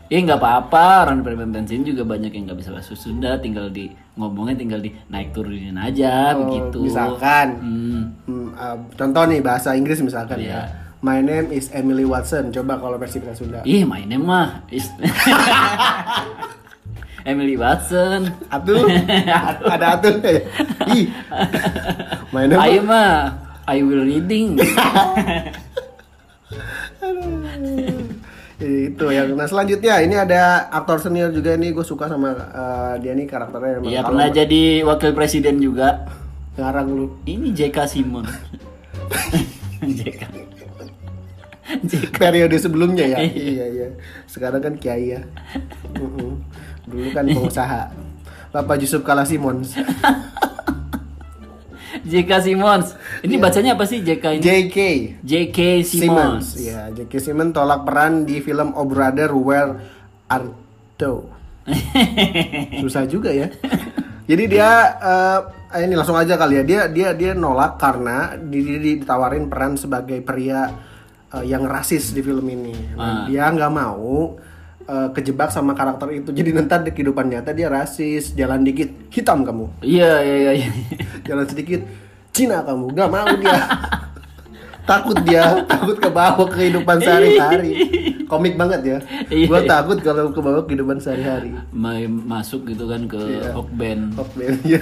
Ya 0.09 0.25
nggak 0.25 0.40
apa-apa, 0.40 1.04
orang 1.04 1.21
preman 1.21 1.52
pensiun 1.52 1.85
juga 1.85 2.00
banyak 2.00 2.33
yang 2.33 2.49
nggak 2.49 2.57
bisa 2.57 2.73
bahasa 2.73 2.97
Sunda, 2.97 3.37
tinggal 3.37 3.68
di 3.68 3.92
ngomongnya 4.16 4.57
tinggal 4.57 4.80
di 4.80 4.88
naik 5.04 5.37
turunin 5.37 5.76
aja 5.76 6.33
Oh, 6.33 6.49
begitu. 6.49 6.88
misalkan. 6.88 7.47
Hmm. 7.61 8.02
Hmm, 8.25 8.49
uh, 8.50 8.88
contoh 8.88 9.28
nih 9.28 9.45
bahasa 9.45 9.76
Inggris 9.76 10.00
misalkan 10.00 10.40
Iya. 10.40 10.49
ya. 10.49 10.62
My 10.99 11.21
name 11.21 11.52
is 11.52 11.68
Emily 11.71 12.09
Watson. 12.09 12.49
Coba 12.50 12.80
kalau 12.80 12.97
versi 12.97 13.21
bahasa 13.21 13.45
Sunda. 13.45 13.61
Ih, 13.62 13.85
mainnya 13.85 14.16
mah 14.16 14.64
is- 14.73 14.88
Emily 17.28 17.61
Watson. 17.61 18.33
Atul. 18.49 18.88
Ada 19.61 19.87
atul 19.92 20.25
ya. 20.25 20.40
Ih. 20.88 21.04
Name 22.31 22.55
Ayo 22.55 22.81
mah 22.83 23.35
I 23.65 23.81
will 23.81 24.03
reading. 24.03 24.57
itu 28.59 29.05
yang 29.07 29.39
nah 29.39 29.47
selanjutnya 29.47 30.03
ini 30.03 30.19
ada 30.19 30.67
aktor 30.69 30.99
senior 30.99 31.31
juga 31.31 31.55
nih 31.55 31.71
gue 31.71 31.87
suka 31.87 32.11
sama 32.11 32.35
uh, 32.35 32.95
dia 32.99 33.15
nih 33.15 33.25
karakternya 33.25 33.79
Iya 33.81 34.03
pernah 34.03 34.27
jadi 34.29 34.83
wakil 34.83 35.15
presiden 35.15 35.57
juga. 35.59 36.11
ngarang 36.59 36.91
lu 36.91 37.07
Ini 37.23 37.55
JK 37.55 37.77
Simon. 37.87 38.27
JK. 40.01 40.23
JK. 41.79 42.11
periode 42.13 42.59
sebelumnya 42.59 43.07
ya 43.07 43.19
Iya. 43.23 43.31
iya 43.31 43.67
iya 43.69 43.89
sekarang 44.27 44.59
kan 44.59 44.75
kiai 44.75 45.13
ya 45.13 45.21
dulu 46.83 47.09
kan 47.13 47.29
pengusaha 47.29 47.93
Bapak 48.51 48.81
Yusuf 48.81 49.05
Kala 49.05 49.23
Simons 49.23 49.77
JK 52.09 52.31
Simons. 52.43 52.97
Ini 53.21 53.37
bacanya 53.37 53.77
apa 53.77 53.85
sih 53.85 54.00
JK 54.00 54.25
ini? 54.37 54.43
JK 54.43 54.77
JK 55.21 55.59
Simmons. 55.83 56.57
Ya, 56.57 56.88
J.K. 56.88 57.12
Simmons 57.21 57.53
tolak 57.53 57.85
peran 57.85 58.25
di 58.25 58.41
film 58.41 58.73
Oh 58.73 58.85
Brother 58.85 59.31
Where 59.31 59.77
Art 60.27 60.50
Thou? 60.97 61.29
Susah 62.83 63.05
juga 63.05 63.29
ya. 63.29 63.53
Jadi 64.25 64.45
dia 64.47 64.69
eh, 64.97 65.41
ini 65.81 65.93
langsung 65.93 66.17
aja 66.17 66.35
kali 66.35 66.61
ya. 66.61 66.65
Dia 66.65 66.81
dia 66.88 67.09
dia 67.12 67.33
nolak 67.33 67.77
karena 67.77 68.35
di, 68.35 68.61
di- 68.61 68.81
di- 68.81 68.97
ditawarin 68.99 69.49
peran 69.49 69.77
sebagai 69.77 70.21
pria 70.21 70.69
eh, 71.31 71.45
yang 71.45 71.65
rasis 71.65 72.12
di 72.12 72.21
film 72.21 72.45
ini. 72.45 72.75
Nah, 72.93 73.25
Dia 73.25 73.49
nggak 73.49 73.73
mau 73.73 74.37
eh, 74.88 75.09
kejebak 75.12 75.49
sama 75.49 75.73
karakter 75.73 76.09
itu. 76.11 76.33
Jadi 76.33 76.50
nanti 76.50 76.75
di 76.83 76.92
kehidupan 76.92 77.28
nyata 77.28 77.52
dia 77.52 77.68
rasis, 77.68 78.33
jalan 78.33 78.64
dikit 78.64 78.88
hitam 79.09 79.45
kamu, 79.45 79.68
Iya 79.80 80.12
iya 80.18 80.37
iya. 80.37 80.52
iya. 80.59 80.68
jalan 81.25 81.45
sedikit 81.45 81.85
Cina 82.33 82.62
kamu, 82.62 82.90
nggak 82.90 83.09
mau 83.09 83.28
dia. 83.37 83.61
takut 84.85 85.21
dia, 85.21 85.45
takut 85.66 86.00
ke 86.00 86.09
bawah 86.09 86.49
kehidupan 86.49 86.97
sehari-hari. 86.99 87.73
Komik 88.25 88.57
banget 88.57 88.80
ya. 88.83 88.99
Iya. 89.28 89.45
Gua 89.45 89.61
takut 89.62 90.00
kalau 90.00 90.33
ke 90.33 90.40
bawah 90.40 90.64
kehidupan 90.64 90.97
sehari-hari. 90.97 91.52
Ma- 91.71 92.00
masuk 92.09 92.64
gitu 92.64 92.88
kan 92.88 93.04
ke 93.04 93.21
Iya. 93.21 93.52
Hokben. 93.52 94.16
Hokben 94.16 94.57
ya. 94.64 94.80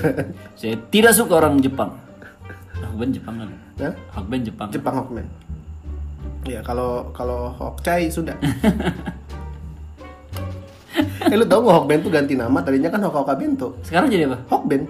Saya 0.55 0.79
tidak 0.91 1.11
suka 1.11 1.43
orang 1.43 1.59
Jepang. 1.59 1.91
Hokben 2.77 3.11
Jepang 3.11 3.35
kan? 3.37 3.51
Hah? 3.83 3.95
Hokben 4.15 4.41
Jepang. 4.43 4.69
Jepang 4.71 4.95
Hokben. 4.95 5.27
Ya 6.47 6.63
kalau 6.63 7.11
kalau 7.11 7.51
Hokcai 7.51 8.07
sudah. 8.07 8.39
eh 11.33 11.37
lu 11.37 11.45
tau 11.45 11.61
gak 11.65 11.77
Hokben 11.83 11.99
tuh 12.01 12.13
ganti 12.13 12.35
nama 12.39 12.59
tadinya 12.63 12.89
kan 12.89 13.01
Hoka 13.05 13.19
Hoka 13.25 13.35
Bento. 13.37 13.77
Sekarang 13.85 14.09
jadi 14.09 14.29
apa? 14.31 14.39
Hokben. 14.49 14.83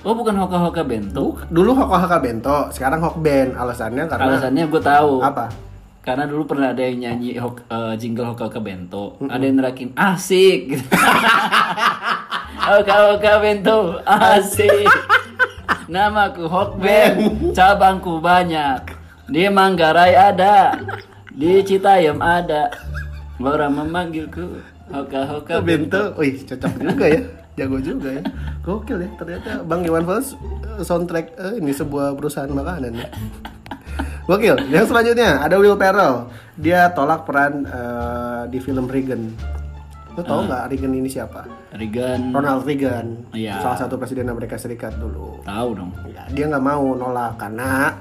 Oh 0.00 0.16
bukan 0.16 0.32
Hoka 0.40 0.56
Hoka 0.56 0.82
Bento. 0.86 1.36
Dulu 1.52 1.70
Hoka 1.76 1.96
Hoka 2.00 2.18
Bento, 2.24 2.56
sekarang 2.72 3.04
Hokben. 3.04 3.52
Alasannya 3.52 4.08
karena 4.08 4.24
Alasannya 4.32 4.64
gue 4.64 4.82
tahu. 4.82 5.20
apa? 5.20 5.52
Karena 6.00 6.24
dulu 6.24 6.48
pernah 6.48 6.72
ada 6.72 6.80
yang 6.80 6.96
nyanyi 7.04 7.36
hok, 7.36 7.68
eh, 7.68 7.94
jingle 8.00 8.32
Hoka 8.32 8.48
Hoka 8.48 8.60
Bento. 8.64 9.20
Ada 9.20 9.44
yang 9.44 9.60
nerakin 9.60 9.92
asik. 9.92 10.72
Gitu. 10.72 10.84
Hoka 12.64 12.96
Hoka 13.12 13.32
Bento 13.44 14.00
asik. 14.08 14.88
Namaku 15.92 16.46
Hokben, 16.46 17.12
cabangku 17.56 18.22
banyak. 18.22 18.96
Di 19.28 19.50
Manggarai 19.50 20.14
ada, 20.14 20.78
di 21.28 21.60
Citayam 21.66 22.22
ada. 22.22 22.72
Orang 23.40 23.76
memanggilku 23.76 24.60
Hoka 24.90 25.20
Hoka 25.24 25.54
Bento, 25.62 26.14
wih 26.18 26.34
cocok 26.42 26.72
juga 26.76 27.06
ya, 27.06 27.22
jago 27.56 27.78
juga 27.78 28.08
ya, 28.10 28.22
gokil 28.60 28.98
ya. 28.98 29.08
Ternyata 29.14 29.50
Bang 29.62 29.86
Iwan 29.86 30.02
Fals 30.02 30.34
eh, 30.66 30.82
soundtrack 30.82 31.26
eh, 31.34 31.54
ini 31.58 31.70
sebuah 31.70 32.14
perusahaan 32.14 32.50
makanan 32.50 32.92
ya. 32.94 33.08
Gokil. 34.26 34.70
Yang 34.70 34.90
selanjutnya 34.90 35.42
ada 35.42 35.58
Will 35.58 35.74
Ferrell. 35.74 36.30
Dia 36.54 36.90
tolak 36.90 37.26
peran 37.26 37.66
eh, 37.66 38.42
di 38.46 38.58
film 38.58 38.86
Reagan. 38.86 39.30
Lo 40.14 40.22
tau 40.22 40.42
nggak 40.42 40.70
Reagan 40.70 40.92
ini 40.92 41.06
siapa? 41.06 41.46
Reagan. 41.70 42.34
Ronald 42.34 42.66
Reagan, 42.66 43.30
Iya. 43.30 43.62
salah 43.62 43.78
satu 43.78 43.94
presiden 43.94 44.26
Amerika 44.26 44.58
Serikat 44.58 44.98
dulu. 44.98 45.38
Tahu 45.46 45.68
dong. 45.74 45.90
Ya, 46.10 46.26
dia 46.30 46.44
nggak 46.50 46.62
mau 46.62 46.82
nolak 46.94 47.38
karena 47.38 47.94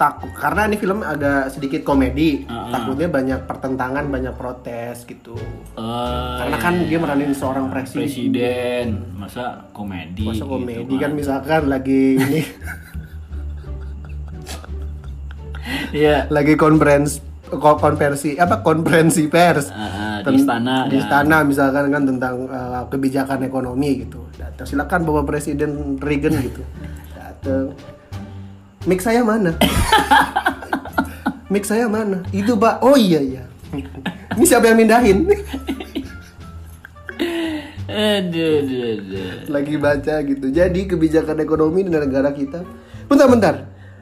takut 0.00 0.32
karena 0.32 0.64
ini 0.64 0.74
film 0.74 1.04
agak 1.04 1.52
sedikit 1.52 1.84
komedi. 1.84 2.48
Ah, 2.48 2.72
Takutnya 2.72 3.06
banyak 3.06 3.44
pertentangan, 3.44 4.08
banyak 4.08 4.32
protes 4.32 5.04
gitu. 5.04 5.36
Eh, 5.76 6.36
Karena 6.40 6.56
kan 6.56 6.80
dia 6.80 6.96
meranin 6.96 7.30
seorang 7.30 7.68
presiden. 7.68 8.00
presiden 8.00 8.86
masa 9.14 9.68
komedi 9.70 10.24
Masa 10.24 10.40
gitu 10.40 10.48
komedi 10.48 10.94
kan. 10.94 11.02
kan 11.02 11.12
misalkan 11.12 11.62
lagi 11.66 12.16
ini 12.16 12.40
Iya. 15.92 16.26
lagi 16.28 16.56
konferensi 16.56 17.20
ko- 17.46 17.76
konversi 17.76 18.34
apa 18.34 18.58
konferensi 18.60 19.26
pers 19.26 19.68
ah, 19.68 20.22
di 20.22 20.34
istana, 20.34 20.86
di 20.86 20.96
ya. 20.96 21.02
istana 21.02 21.42
misalkan 21.42 21.90
kan 21.90 22.02
tentang 22.04 22.46
uh, 22.46 22.86
kebijakan 22.86 23.42
ekonomi 23.42 24.00
gitu 24.00 24.22
datang 24.34 24.64
silakan 24.64 25.02
bapak 25.02 25.24
presiden 25.28 25.98
Reagan 25.98 26.34
gitu 26.40 26.62
datang 27.12 27.74
mic 28.86 29.00
saya 29.00 29.20
mana? 29.24 29.56
Mic 31.50 31.66
saya 31.66 31.90
mana? 31.90 32.22
Itu 32.30 32.54
pak. 32.54 32.78
Oh 32.84 32.94
iya 32.94 33.18
iya. 33.18 33.42
Ini 34.38 34.44
siapa 34.46 34.70
yang 34.70 34.78
mindahin? 34.78 35.26
Aduh, 37.90 38.62
aduh, 38.62 38.82
aduh. 38.96 39.30
lagi 39.50 39.74
baca 39.74 40.14
gitu. 40.22 40.46
Jadi 40.54 40.86
kebijakan 40.86 41.42
ekonomi 41.42 41.82
di 41.82 41.90
negara 41.90 42.30
kita. 42.30 42.62
Bentar 43.10 43.26
bentar 43.26 43.54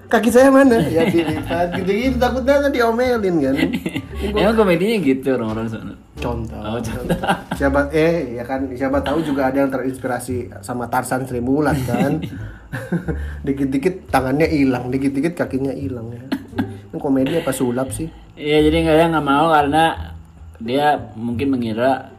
kaki 0.09 0.29
saya 0.29 0.49
mana? 0.49 0.81
Ya 0.89 1.05
dilipat 1.05 1.77
gitu 1.77 1.91
gitu 1.91 2.17
takutnya 2.17 2.61
kan 2.61 2.71
diomelin 2.71 3.35
kan? 3.39 3.55
Gua- 3.55 4.41
Emang 4.43 4.57
komedinya 4.57 4.97
gitu 4.99 5.29
orang-orang 5.31 5.69
sana. 5.69 5.95
contoh, 6.17 6.59
Oh, 6.59 6.77
contoh. 6.77 7.15
siapa 7.59 7.87
eh 7.91 8.35
ya 8.35 8.43
kan 8.43 8.67
siapa 8.71 8.99
tahu 8.99 9.23
juga 9.23 9.47
ada 9.47 9.61
yang 9.61 9.71
terinspirasi 9.71 10.51
sama 10.61 10.87
Tarsan 10.87 11.23
Sri 11.25 11.39
Mulat 11.39 11.79
kan? 11.85 12.19
Dikit-dikit 13.41 14.09
tangannya 14.09 14.45
hilang 14.47 14.91
dikit-dikit 14.91 15.33
kakinya 15.35 15.71
hilang 15.71 16.11
ya. 16.11 16.23
Ini 16.89 16.99
komedi 16.99 17.37
apa 17.37 17.53
sulap 17.53 17.89
sih? 17.91 18.11
Iya, 18.35 18.65
jadi 18.65 18.77
nggak 18.83 19.09
nggak 19.11 19.27
mau 19.27 19.47
karena 19.49 20.15
dia 20.59 20.87
mungkin 21.15 21.49
mengira 21.51 22.11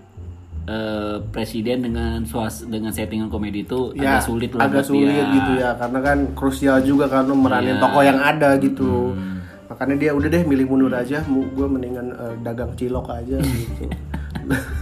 eh, 0.70 1.16
presiden 1.28 1.82
dengan 1.82 2.24
suas 2.24 2.64
dengan 2.64 2.90
settingan 2.90 3.28
komedi 3.28 3.64
itu 3.64 3.92
agak 3.92 4.22
sulit 4.22 4.50
lah 4.52 4.60
Ya, 4.60 4.66
agak 4.70 4.84
sulit 4.86 5.10
dia. 5.10 5.24
gitu 5.34 5.52
ya 5.58 5.70
karena 5.74 6.00
kan 6.00 6.18
krusial 6.32 6.78
juga 6.82 7.08
kan 7.08 7.26
meranin 7.28 7.74
Iya. 7.74 7.82
tokoh 7.82 8.02
yang 8.04 8.20
ada 8.20 8.56
gitu 8.56 9.12
Hmm. 9.12 9.40
makanya 9.68 9.96
dia 9.98 10.10
udah 10.14 10.28
deh 10.28 10.44
milih 10.44 10.66
mundur 10.68 10.94
aja 10.94 11.20
gue 11.26 11.68
mendingan 11.68 12.06
eh, 12.12 12.34
dagang 12.40 12.72
cilok 12.76 13.08
aja 13.12 13.36
gitu 13.38 13.84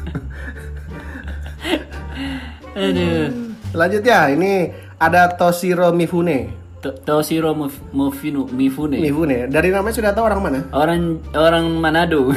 Aduh. 2.78 3.26
selanjutnya 3.68 4.18
ini 4.30 4.52
ada 4.98 5.28
Toshiro 5.32 5.92
Mifune 5.92 6.50
To- 6.78 6.94
Toshiro 6.96 7.54
Mif- 7.54 7.82
Mifune 7.90 8.46
Mifune. 8.48 8.98
Mifune 9.00 9.38
dari 9.48 9.70
namanya 9.70 9.94
sudah 9.94 10.12
tahu 10.12 10.24
orang 10.26 10.42
mana 10.42 10.60
Orang 10.72 11.02
orang 11.34 11.66
Manado. 11.76 12.30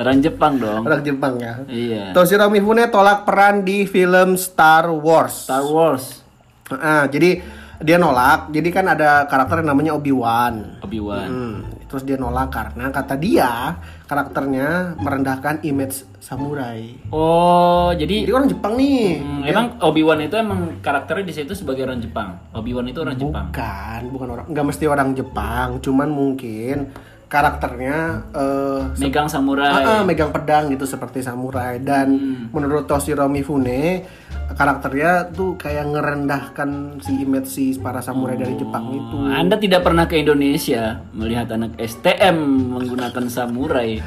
Orang 0.00 0.24
Jepang 0.24 0.56
dong. 0.56 0.88
Orang 0.88 1.04
Jepang 1.04 1.36
ya. 1.36 1.60
Iya. 1.68 2.16
Toshiro 2.16 2.48
Mifune 2.48 2.88
tolak 2.88 3.28
peran 3.28 3.68
di 3.68 3.84
film 3.84 4.40
Star 4.40 4.88
Wars. 4.88 5.44
Star 5.44 5.60
Wars. 5.60 6.24
Ah, 6.72 7.04
jadi 7.04 7.44
dia 7.84 8.00
nolak. 8.00 8.48
Jadi 8.48 8.68
kan 8.72 8.88
ada 8.88 9.28
karakter 9.28 9.60
yang 9.60 9.76
namanya 9.76 9.92
Obi-Wan. 10.00 10.80
Obi-Wan. 10.80 11.28
Hmm, 11.28 11.56
terus 11.84 12.08
dia 12.08 12.16
nolak 12.16 12.48
karena 12.48 12.88
kata 12.88 13.20
dia 13.20 13.76
karakternya 14.08 14.96
merendahkan 14.96 15.60
image 15.68 16.08
samurai. 16.16 16.96
Oh, 17.12 17.92
jadi 17.92 18.24
Jadi 18.24 18.32
orang 18.32 18.48
Jepang 18.48 18.80
nih. 18.80 19.20
Hmm, 19.20 19.42
emang 19.44 19.66
Obi-Wan 19.84 20.24
itu 20.24 20.36
emang 20.40 20.80
karakternya 20.80 21.24
di 21.28 21.34
situ 21.36 21.52
sebagai 21.52 21.84
orang 21.84 22.00
Jepang. 22.00 22.40
Obi-Wan 22.56 22.88
itu 22.88 23.04
orang 23.04 23.16
Jepang. 23.20 23.52
Bukan, 23.52 24.00
bukan 24.16 24.28
orang, 24.32 24.46
nggak 24.48 24.64
mesti 24.64 24.84
orang 24.88 25.12
Jepang, 25.12 25.76
cuman 25.84 26.08
mungkin 26.08 26.88
karakternya 27.30 28.26
eh 28.34 28.80
Megang 28.98 29.30
samurai. 29.30 29.70
Ah, 29.70 29.80
ah, 29.80 30.02
megang 30.02 30.34
pedang 30.34 30.66
gitu 30.74 30.82
seperti 30.82 31.22
samurai 31.22 31.78
dan 31.78 32.10
Hmm. 32.10 32.44
menurut 32.50 32.90
Toshiro 32.90 33.30
Mifune 33.30 34.02
karakternya 34.50 35.30
tuh 35.30 35.54
kayak 35.54 35.94
ngerendahkan 35.94 36.98
si 36.98 37.22
image 37.22 37.46
si 37.46 37.64
para 37.78 38.02
samurai 38.02 38.34
dari 38.34 38.58
Jepang 38.58 38.90
itu. 38.90 39.16
Anda 39.30 39.54
tidak 39.56 39.86
pernah 39.86 40.10
ke 40.10 40.18
Indonesia 40.18 40.98
melihat 41.14 41.54
anak 41.54 41.78
STM 41.78 42.36
menggunakan 42.74 43.30
samurai 43.30 44.02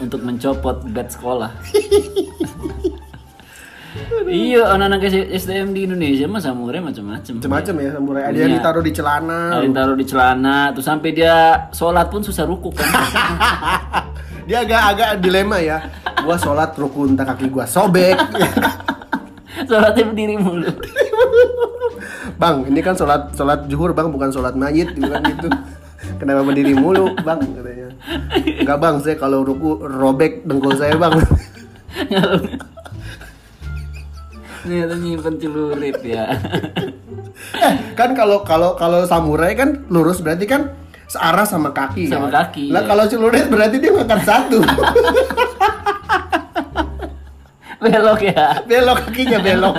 untuk 0.00 0.24
mencopot 0.24 0.88
bed 0.88 1.12
sekolah. 1.12 1.52
iya, 4.28 4.62
anak-anak 4.74 5.00
STM 5.32 5.72
di 5.72 5.88
Indonesia 5.88 6.28
mah 6.28 6.42
samurai 6.42 6.80
macam-macam. 6.80 7.32
Macam-macam 7.40 7.74
ya 7.80 7.90
samurai. 7.96 8.22
Ada 8.28 8.36
yang 8.36 8.50
Iya. 8.52 8.56
ditaruh 8.60 8.82
di 8.84 8.92
celana. 8.92 9.40
Ada 9.56 9.64
yang 9.64 9.76
taruh 9.76 9.96
di 9.96 10.06
celana, 10.06 10.56
tuh 10.76 10.84
sampai 10.84 11.10
dia 11.16 11.34
sholat 11.72 12.06
pun 12.12 12.20
susah 12.20 12.44
ruku 12.44 12.70
kan. 12.72 12.88
Dia 14.48 14.64
agak-agak 14.64 15.20
dilema 15.20 15.60
ya. 15.60 15.76
Gua 16.24 16.40
sholat 16.40 16.72
rukun 16.72 17.12
tak 17.12 17.36
kaki 17.36 17.52
gua 17.52 17.68
sobek. 17.68 18.16
Sholatnya 19.68 20.04
berdiri 20.08 20.38
mulu. 20.40 20.70
bang, 22.38 22.56
ini 22.70 22.80
kan 22.80 22.94
sholat 22.94 23.34
sholat 23.34 23.66
zuhur 23.66 23.90
bang, 23.92 24.08
bukan 24.08 24.30
sholat 24.30 24.54
mayit, 24.54 24.94
bukan 24.94 25.20
gitu. 25.34 25.48
Kenapa 26.16 26.46
berdiri 26.46 26.72
mulu, 26.78 27.12
bang? 27.20 27.42
Katanya. 27.42 27.88
Enggak 28.64 28.78
bang, 28.78 28.94
saya 29.02 29.16
kalau 29.18 29.42
ruku 29.44 29.82
robek 29.82 30.46
dengkul 30.46 30.72
saya 30.78 30.94
bang. 30.96 31.12
Ternyata 34.68 35.00
nyimpen 35.00 35.34
celurit 35.40 35.96
ya. 36.04 36.28
Eh, 37.38 37.74
kan 37.94 38.12
kalau 38.12 38.42
kalau 38.42 38.74
kalau 38.74 39.06
samurai 39.06 39.54
kan 39.54 39.86
lurus 39.88 40.18
berarti 40.18 40.42
kan 40.44 40.74
searah 41.06 41.46
sama 41.46 41.70
kaki 41.70 42.10
Sama 42.10 42.26
kan? 42.28 42.50
kaki, 42.50 42.68
Lah 42.68 42.82
ya. 42.82 42.88
kalau 42.90 43.04
celurit 43.06 43.46
berarti 43.46 43.78
dia 43.78 43.94
ngangkat 43.94 44.26
satu. 44.26 44.58
Belok 47.78 48.20
ya. 48.20 48.58
belok 48.66 49.06
kakinya 49.06 49.38
belok. 49.38 49.76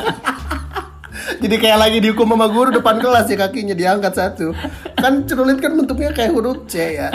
Jadi 1.44 1.56
kayak 1.60 1.78
lagi 1.78 1.98
dihukum 2.00 2.32
sama 2.32 2.48
guru 2.48 2.72
depan 2.72 2.96
kelas 2.98 3.28
ya 3.28 3.38
kakinya 3.38 3.76
diangkat 3.76 4.14
satu. 4.16 4.56
Kan 4.96 5.28
celurit 5.28 5.60
kan 5.60 5.76
bentuknya 5.76 6.16
kayak 6.16 6.32
huruf 6.32 6.64
C 6.66 6.96
ya. 6.96 7.12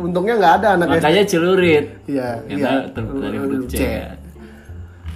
Untungnya 0.00 0.40
nggak 0.40 0.54
ada 0.64 0.68
anak 0.80 0.86
SD. 0.90 0.96
Makanya 0.98 1.22
celurit. 1.28 1.84
Iya, 2.08 2.28
iya. 2.48 2.88
terbuat 2.88 3.20
dari 3.20 3.36
huruf 3.38 3.68
C. 3.68 3.76
ya. 3.78 4.16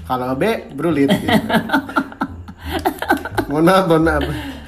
Kalau 0.08 0.32
B 0.32 0.42
berulit. 0.72 1.12
gitu. 1.12 1.28
mohon 3.46 3.64
maaf, 3.64 3.84
mohon 3.86 4.02
maaf. 4.02 4.22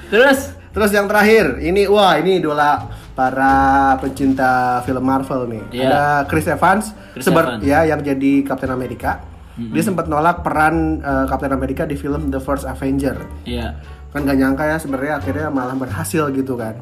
Terus 0.08 0.40
Terus 0.70 0.94
yang 0.94 1.10
terakhir, 1.10 1.58
ini 1.58 1.90
wah 1.90 2.14
ini 2.14 2.38
idola 2.38 2.78
para 3.10 3.54
pencinta 3.98 4.78
film 4.80 5.02
Marvel 5.02 5.50
nih. 5.50 5.62
Iya. 5.72 5.82
Ada 5.82 6.02
Chris 6.24 6.46
Evans, 6.46 6.84
Chris 7.10 7.26
sebar- 7.26 7.58
Evans. 7.58 7.66
ya 7.66 7.82
yang 7.84 8.00
jadi 8.00 8.46
Captain 8.46 8.70
America. 8.70 9.18
Dia 9.58 9.82
sempat 9.82 10.06
nolak 10.06 10.40
peran 10.40 11.02
eh, 11.02 11.24
Captain 11.26 11.50
America 11.50 11.84
di 11.84 11.92
film 11.92 12.30
The 12.30 12.38
First 12.38 12.64
Avenger. 12.64 13.18
Iya. 13.44 13.76
Kan 14.08 14.24
gak 14.24 14.38
nyangka 14.38 14.64
ya 14.64 14.76
sebenarnya 14.78 15.14
akhirnya 15.16 15.46
malah 15.50 15.74
berhasil 15.74 16.30
gitu 16.30 16.54
kan. 16.54 16.78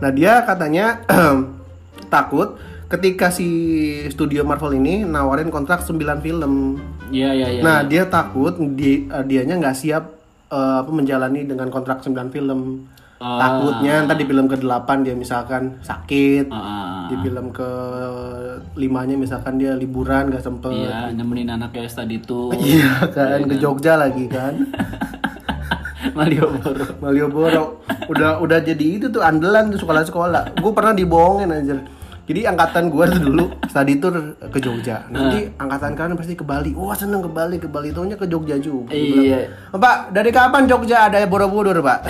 Nah, 0.00 0.10
dia 0.10 0.40
katanya 0.42 1.04
takut 2.08 2.56
ketika 2.88 3.28
si 3.28 3.46
studio 4.08 4.42
Marvel 4.42 4.72
ini 4.72 5.04
nawarin 5.04 5.52
kontrak 5.52 5.84
9 5.84 5.94
film. 6.18 6.80
Iya 7.08 7.30
iya 7.34 7.46
iya. 7.58 7.62
Nah, 7.64 7.78
dia 7.84 8.06
takut 8.06 8.56
di, 8.56 9.08
eh, 9.08 9.24
dianya 9.24 9.56
nggak 9.58 9.76
siap 9.76 10.04
apa 10.48 10.88
menjalani 10.88 11.44
dengan 11.44 11.68
kontrak 11.68 12.00
9 12.00 12.32
film. 12.32 12.88
Oh. 13.18 13.34
Takutnya 13.34 14.06
ntar 14.06 14.14
di 14.14 14.24
film 14.30 14.46
ke-8 14.46 14.88
dia 15.02 15.14
misalkan 15.18 15.82
sakit. 15.82 16.54
Ah. 16.54 17.10
Di 17.10 17.18
film 17.18 17.50
ke 17.50 17.70
limanya 18.78 19.18
misalkan 19.18 19.58
dia 19.58 19.74
liburan 19.74 20.30
gak 20.30 20.46
sempet. 20.46 20.70
Iya, 20.70 21.10
nemenin 21.10 21.50
anaknya 21.50 21.90
tadi 21.90 22.22
itu. 22.22 22.54
Iya 22.78 23.10
kan, 23.10 23.42
ke 23.44 23.58
Jogja 23.58 23.98
lagi 23.98 24.30
kan. 24.30 24.54
Malioboro. 26.16 26.86
Malioboro 27.02 27.64
udah 28.06 28.38
udah 28.38 28.58
jadi 28.62 28.86
itu 29.02 29.06
tuh 29.10 29.20
andalan 29.20 29.74
tuh 29.74 29.82
sekolah-sekolah. 29.82 30.62
Gue 30.62 30.72
pernah 30.72 30.94
dibohongin 30.94 31.50
anjir. 31.50 31.78
Jadi 32.28 32.44
angkatan 32.44 32.92
gue 32.92 33.04
tuh 33.08 33.20
dulu 33.24 33.44
tadi 33.74 33.92
tuh 33.96 34.12
ke 34.44 34.58
Jogja. 34.58 35.08
Nanti 35.08 35.48
angkatan 35.56 35.92
kalian 35.92 36.14
pasti 36.14 36.32
ke 36.32 36.44
Bali. 36.44 36.70
Wah 36.70 36.92
seneng 36.92 37.20
ke 37.20 37.30
Bali, 37.30 37.56
ke 37.56 37.66
Bali 37.66 37.88
taunya 37.88 38.14
ke 38.14 38.24
Jogja 38.24 38.54
juga. 38.56 38.92
Gua 38.92 38.94
Iya. 38.94 39.48
bilang, 39.72 39.80
Pak, 39.80 39.96
dari 40.12 40.28
kapan 40.28 40.62
Jogja 40.64 41.08
ada 41.08 41.24
Borobudur, 41.24 41.80
Pak? 41.80 42.00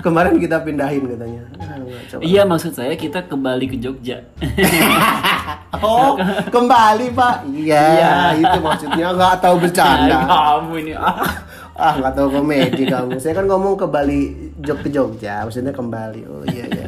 Kemarin 0.00 0.38
kita 0.38 0.62
pindahin 0.62 1.04
katanya. 1.06 1.42
Ah, 1.60 1.76
coba. 2.08 2.20
Iya, 2.22 2.42
maksud 2.46 2.72
saya 2.72 2.94
kita 2.94 3.26
kembali 3.26 3.66
ke 3.66 3.76
Jogja. 3.76 4.22
Oh, 5.80 6.12
kembali, 6.52 7.08
Pak. 7.10 7.48
Iya, 7.48 7.80
Iya. 7.80 8.12
itu 8.36 8.58
maksudnya 8.60 9.06
nggak 9.10 9.40
tahu 9.40 9.56
bercanda. 9.58 10.18
Kamu 10.22 10.76
ini 10.76 10.92
ah. 10.92 11.24
Ah, 11.72 11.96
nggak 11.96 12.12
tahu 12.12 12.28
komedi 12.30 12.84
kamu. 12.84 13.16
Saya 13.16 13.32
kan 13.32 13.48
ngomong 13.48 13.80
ke 13.80 13.88
Bali, 13.88 14.20
Jog 14.60 14.84
ke 14.84 14.92
Jogja, 14.92 15.40
maksudnya 15.40 15.72
kembali. 15.72 16.20
Oh 16.28 16.44
iya 16.44 16.68
iya. 16.68 16.86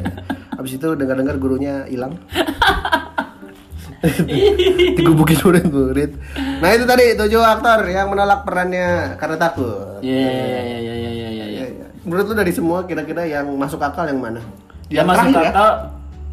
Habis 0.53 0.77
itu 0.77 0.87
dengar-dengar 0.93 1.35
gurunya 1.37 1.85
hilang. 1.85 2.17
Digubukin 4.99 5.39
murid-murid. 5.39 6.11
Nah 6.59 6.69
itu 6.75 6.83
tadi 6.83 7.15
tujuh 7.15 7.39
aktor 7.39 7.87
yang 7.87 8.11
menolak 8.11 8.43
perannya 8.43 9.15
karena 9.15 9.37
takut. 9.39 10.03
Iya 10.03 10.19
iya 10.19 10.59
iya 10.59 10.77
iya 10.77 10.93
iya 10.93 11.09
iya. 11.09 11.45
Iya, 11.47 11.65
iya. 11.71 11.87
Menurut 12.03 12.27
lu 12.27 12.35
dari 12.35 12.51
semua 12.51 12.83
kira-kira 12.83 13.23
yang 13.23 13.47
masuk 13.55 13.79
akal 13.79 14.03
yang 14.03 14.19
mana? 14.19 14.43
Yang 14.91 14.97
Yang 14.99 15.07
masuk 15.07 15.23
terakhir 15.23 15.39
ya? 15.39 15.51
akal 15.55 15.69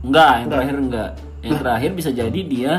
enggak, 0.03 0.33
yang 0.35 0.49
terakhir 0.51 0.77
enggak. 0.77 1.11
Yang 1.41 1.57
terakhir 1.63 1.91
bisa 1.95 2.11
jadi 2.13 2.41
dia 2.45 2.73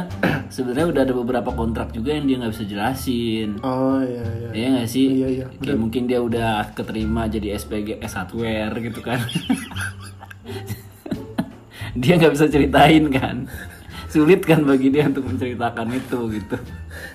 sebenarnya 0.51 0.87
udah 0.91 1.01
ada 1.07 1.13
beberapa 1.15 1.49
kontrak 1.55 1.95
juga 1.95 2.11
yang 2.11 2.27
dia 2.27 2.35
nggak 2.43 2.51
bisa 2.51 2.65
jelasin. 2.67 3.49
Oh 3.63 4.03
iya 4.03 4.27
iya. 4.27 4.49
Iya 4.51 4.67
nggak 4.75 4.89
sih? 4.91 5.07
Iya, 5.07 5.27
iya, 5.31 5.45
Kayak 5.55 5.79
mungkin 5.79 6.03
dia 6.05 6.19
udah 6.19 6.67
keterima 6.75 7.31
jadi 7.31 7.55
SPG 7.55 8.03
S1WR 8.03 8.75
gitu 8.83 8.99
kan. 8.99 9.23
dia 11.95 12.13
nggak 12.19 12.33
bisa 12.33 12.45
ceritain 12.47 13.05
kan. 13.11 13.47
Sulit 14.11 14.43
kan 14.43 14.67
bagi 14.67 14.91
dia 14.91 15.07
untuk 15.07 15.23
menceritakan 15.23 15.87
itu 15.95 16.19
gitu. 16.35 16.57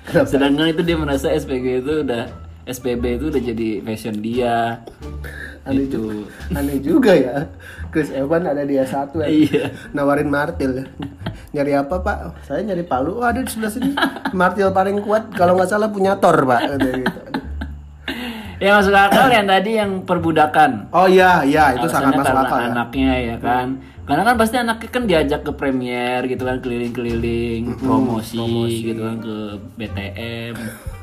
Kenapa? 0.09 0.29
Sedangkan 0.29 0.73
itu 0.73 0.81
dia 0.81 0.97
merasa 0.97 1.29
SPG 1.29 1.85
itu 1.85 1.93
udah 2.09 2.25
SPB 2.67 3.21
itu 3.21 3.25
udah 3.29 3.43
jadi 3.53 3.69
fashion 3.85 4.17
dia. 4.25 4.81
Aneh 5.67 5.87
Gitu. 5.87 6.25
Aneh 6.55 6.79
juga 6.81 7.13
ya. 7.13 7.47
Chris 7.93 8.09
Evan 8.15 8.49
ada 8.49 8.63
di 8.65 8.79
S1 8.81 9.13
ya. 9.23 9.27
Iya. 9.29 9.65
Nawarin 9.93 10.31
martil 10.31 10.83
ya. 10.83 10.87
Nyari 11.53 11.73
apa 11.77 12.01
pak? 12.01 12.17
Saya 12.49 12.65
nyari 12.65 12.83
palu. 12.87 13.19
Oh, 13.21 13.27
ada 13.27 13.43
di 13.45 13.51
sebelah 13.51 13.73
sini. 13.73 13.93
Martil 14.33 14.71
paling 14.73 15.03
kuat 15.03 15.31
kalau 15.35 15.59
nggak 15.59 15.71
salah 15.71 15.91
punya 15.93 16.17
Thor 16.17 16.43
pak. 16.49 16.81
Gitu. 16.81 17.03
Yang 18.57 18.75
masuk 18.81 18.95
akal 18.97 19.29
yang 19.29 19.47
tadi 19.47 19.71
yang 19.77 19.91
perbudakan. 20.03 20.89
Oh 20.89 21.05
iya 21.05 21.45
iya 21.45 21.77
itu 21.77 21.85
sangat 21.89 22.17
Alasannya 22.17 22.21
masuk 22.21 22.33
karena 22.33 22.43
akal 22.49 22.59
ya. 22.59 22.67
anaknya 22.73 23.13
ya 23.21 23.37
kan. 23.37 23.67
Karena 24.07 24.23
kan 24.23 24.35
pasti 24.39 24.57
anaknya 24.57 24.89
kan 24.89 25.03
diajak 25.05 25.41
ke 25.43 25.53
premier 25.53 26.23
gitu 26.31 26.47
kan 26.47 26.63
keliling-keliling 26.63 27.75
promosi, 27.75 28.39
gitu 28.87 29.03
kan 29.03 29.19
ke 29.19 29.37
BTM, 29.75 30.55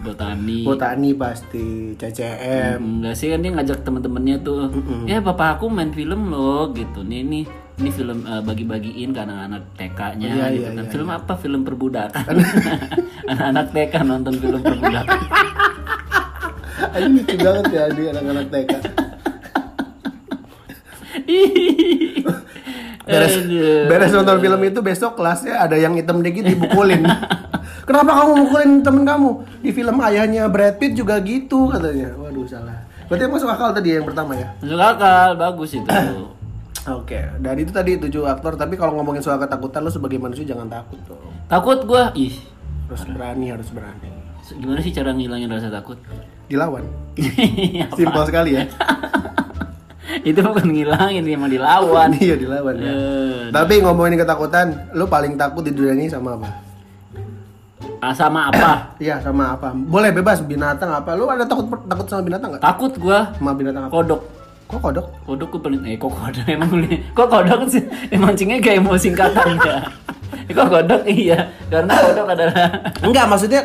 Botani. 0.02 0.64
Botani 0.64 1.12
pasti 1.12 1.94
CCM. 2.00 2.80
Enggak 2.80 3.16
sih 3.20 3.28
kan 3.28 3.44
dia 3.44 3.52
ngajak 3.52 3.84
temen-temennya 3.84 4.40
tuh. 4.40 4.72
Ya 5.04 5.20
bapak 5.20 5.60
aku 5.60 5.68
main 5.68 5.92
film 5.92 6.32
loh 6.32 6.72
gitu. 6.72 7.04
Nih 7.04 7.28
nih 7.28 7.44
ini 7.74 7.90
film 7.92 8.24
eh, 8.24 8.40
bagi-bagiin 8.40 9.12
ke 9.12 9.20
anak-anak 9.20 9.64
TK-nya 9.76 10.28
Iya, 10.30 10.46
gitu 10.54 10.62
iya, 10.64 10.70
kan. 10.72 10.86
iya, 10.86 10.92
film 10.94 11.08
apa? 11.12 11.34
Film 11.36 11.62
perbudakan. 11.68 12.34
anak-anak 13.36 13.66
TK 13.76 13.94
nonton 14.08 14.34
film 14.40 14.62
perbudakan. 14.64 15.20
Ayo 16.96 17.08
lucu 17.10 17.36
banget 17.40 17.66
ya 17.72 17.84
di 17.92 18.04
anak-anak 18.12 18.46
TK. 18.52 18.72
Beres, 23.04 23.36
Aduh. 23.36 23.84
beres 23.92 24.12
nonton 24.16 24.38
film 24.40 24.62
itu 24.64 24.80
besok 24.80 25.20
kelasnya 25.20 25.60
ada 25.60 25.76
yang 25.76 25.92
hitam 25.96 26.24
dikit 26.24 26.48
dibukulin. 26.48 27.04
Kenapa 27.88 28.24
kamu 28.24 28.32
mukulin 28.48 28.72
temen 28.80 29.04
kamu? 29.04 29.30
Di 29.60 29.72
film 29.76 30.00
ayahnya 30.00 30.48
Brad 30.48 30.80
Pitt 30.80 30.96
juga 30.96 31.20
gitu 31.20 31.68
katanya. 31.68 32.16
Waduh 32.16 32.48
salah. 32.48 32.80
Berarti 33.12 33.28
masuk 33.28 33.52
akal 33.52 33.76
tadi 33.76 34.00
yang 34.00 34.08
pertama 34.08 34.40
ya? 34.40 34.56
Masuk 34.64 34.80
akal, 34.80 35.30
bagus 35.36 35.76
itu. 35.76 35.88
Oke, 37.00 37.20
dan 37.44 37.56
itu 37.60 37.72
tadi 37.76 38.00
tujuh 38.00 38.24
aktor. 38.24 38.56
Tapi 38.56 38.80
kalau 38.80 38.96
ngomongin 38.96 39.20
soal 39.20 39.36
ketakutan 39.36 39.84
lo 39.84 39.92
sebagai 39.92 40.16
manusia 40.20 40.48
jangan 40.48 40.72
takut 40.72 41.00
tuh. 41.04 41.20
Takut 41.52 41.84
gua, 41.84 42.16
ih. 42.16 42.36
harus 42.84 43.10
berani 43.10 43.48
harus 43.50 43.74
berani 43.74 44.12
Gimana 44.44 44.80
sih 44.84 44.92
cara 44.92 45.16
ngilangin 45.16 45.50
rasa 45.50 45.72
takut? 45.72 45.96
Dilawan. 46.54 46.84
Apa? 47.14 47.94
simpel 47.98 48.24
sekali 48.30 48.52
ya. 48.58 48.64
Itu 50.30 50.40
bukan 50.46 50.70
ngilangin, 50.70 51.26
emang 51.26 51.50
dilawan. 51.50 52.10
iya 52.24 52.36
dilawan 52.38 52.76
ya. 52.78 52.92
Eh, 52.94 53.40
tapi 53.50 53.82
ngomongin 53.82 54.22
ketakutan 54.22 54.94
lu 54.94 55.10
paling 55.10 55.34
takut 55.34 55.66
di 55.66 55.74
dunia 55.74 55.98
ini 55.98 56.06
sama 56.06 56.38
apa? 56.38 56.50
Ah, 58.04 58.14
sama 58.14 58.54
apa? 58.54 58.70
iya 59.04 59.18
sama 59.24 59.58
apa? 59.58 59.74
Boleh 59.74 60.14
bebas 60.14 60.46
binatang 60.46 60.94
apa? 60.94 61.18
Lu 61.18 61.26
ada 61.26 61.50
takut 61.50 61.66
takut 61.90 62.06
sama 62.06 62.22
binatang 62.22 62.54
nggak? 62.54 62.64
Takut 62.64 62.94
gua. 63.02 63.34
Sama 63.34 63.52
binatang 63.58 63.90
apa? 63.90 63.94
Kodok. 63.94 64.22
kok 64.64 64.82
kodok? 64.82 65.06
Kodok 65.30 65.48
gue 65.54 65.62
paling 65.62 65.82
eh 65.86 65.96
kok 65.98 66.10
kodok? 66.10 66.46
Emang 66.56 66.70
kok 67.14 67.28
kodok 67.30 67.60
sih? 67.70 67.84
Mancingnya 68.14 68.58
kayak 68.62 68.82
mau 68.82 68.98
singkatan 68.98 69.58
ya. 69.60 69.86
kok 70.50 70.68
kodok? 70.70 71.02
Iya 71.10 71.52
karena 71.70 71.94
kodok 71.94 72.28
adalah 72.32 72.68
enggak 73.02 73.26
maksudnya 73.30 73.62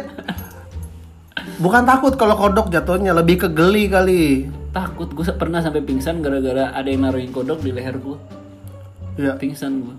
bukan 1.59 1.83
takut 1.83 2.15
kalau 2.15 2.39
kodok 2.39 2.71
jatuhnya 2.71 3.11
lebih 3.15 3.47
ke 3.47 3.49
geli 3.51 3.91
kali 3.91 4.47
takut 4.71 5.11
gue 5.11 5.27
pernah 5.35 5.59
sampai 5.59 5.83
pingsan 5.83 6.23
gara-gara 6.23 6.71
ada 6.71 6.87
yang 6.87 7.03
naruhin 7.07 7.35
kodok 7.35 7.59
di 7.63 7.75
leher 7.75 7.99
gue 7.99 8.17
iya 9.19 9.35
pingsan 9.35 9.83
gue 9.83 9.95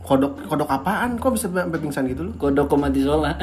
kodok 0.00 0.40
kodok 0.48 0.68
apaan 0.72 1.20
kok 1.20 1.36
bisa 1.36 1.52
sampai 1.52 1.80
pingsan 1.80 2.08
gitu 2.08 2.28
lu 2.28 2.32
kodok 2.40 2.72
komatisola 2.72 3.36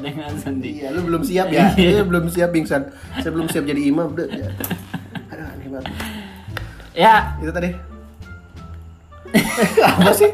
ada 0.00 0.06
yang 0.08 0.20
azan 0.32 0.54
di 0.64 0.80
Iya, 0.80 0.96
lu 0.96 1.00
belum 1.04 1.22
siap 1.22 1.52
ya. 1.52 1.76
Lu 1.76 2.04
belum 2.10 2.24
siap 2.32 2.50
pingsan. 2.56 2.88
Saya 3.20 3.30
belum 3.36 3.52
siap 3.52 3.68
jadi 3.68 3.84
imam, 3.84 4.16
udah. 4.16 4.28
Ya. 4.32 4.48
Aduh, 5.28 5.44
aneh 5.44 5.68
banget. 5.68 5.92
ya 6.96 7.14
Itu 7.44 7.52
tadi. 7.52 7.70
Apa 10.00 10.10
sih? 10.16 10.32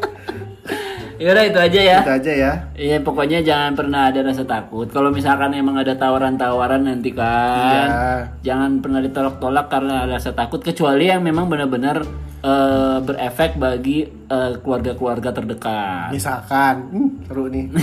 Yaudah 1.17 1.43
itu 1.43 1.59
aja 1.59 1.79
ya 1.81 1.97
Itu 2.01 2.13
aja 2.13 2.31
ya. 2.31 2.51
Iya 2.73 2.97
pokoknya 3.01 3.41
jangan 3.41 3.73
pernah 3.73 4.09
ada 4.09 4.21
rasa 4.21 4.43
takut. 4.43 4.85
Kalau 4.87 5.09
misalkan 5.09 5.51
emang 5.51 5.75
ada 5.75 5.93
tawaran-tawaran 5.93 6.85
nanti 6.85 7.09
kan, 7.11 7.87
Iya. 7.89 8.17
jangan 8.43 8.79
pernah 8.79 9.01
ditolak-tolak 9.01 9.65
karena 9.67 10.05
ada 10.05 10.15
rasa 10.15 10.31
takut. 10.31 10.59
Kecuali 10.59 11.09
yang 11.09 11.21
memang 11.21 11.47
benar-benar 11.47 12.05
eh, 12.39 12.97
berefek 13.01 13.57
bagi 13.57 14.05
eh, 14.05 14.51
keluarga-keluarga 14.59 15.33
terdekat. 15.33 16.09
Misalkan, 16.11 16.75
hmm, 16.89 17.09
seru 17.25 17.49
nih. 17.49 17.65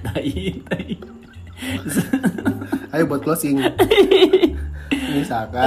Tai, 0.00 0.32
tai. 0.64 0.88
Ayo 2.90 3.04
buat 3.06 3.20
closing. 3.20 3.60
Misalkan. 5.10 5.62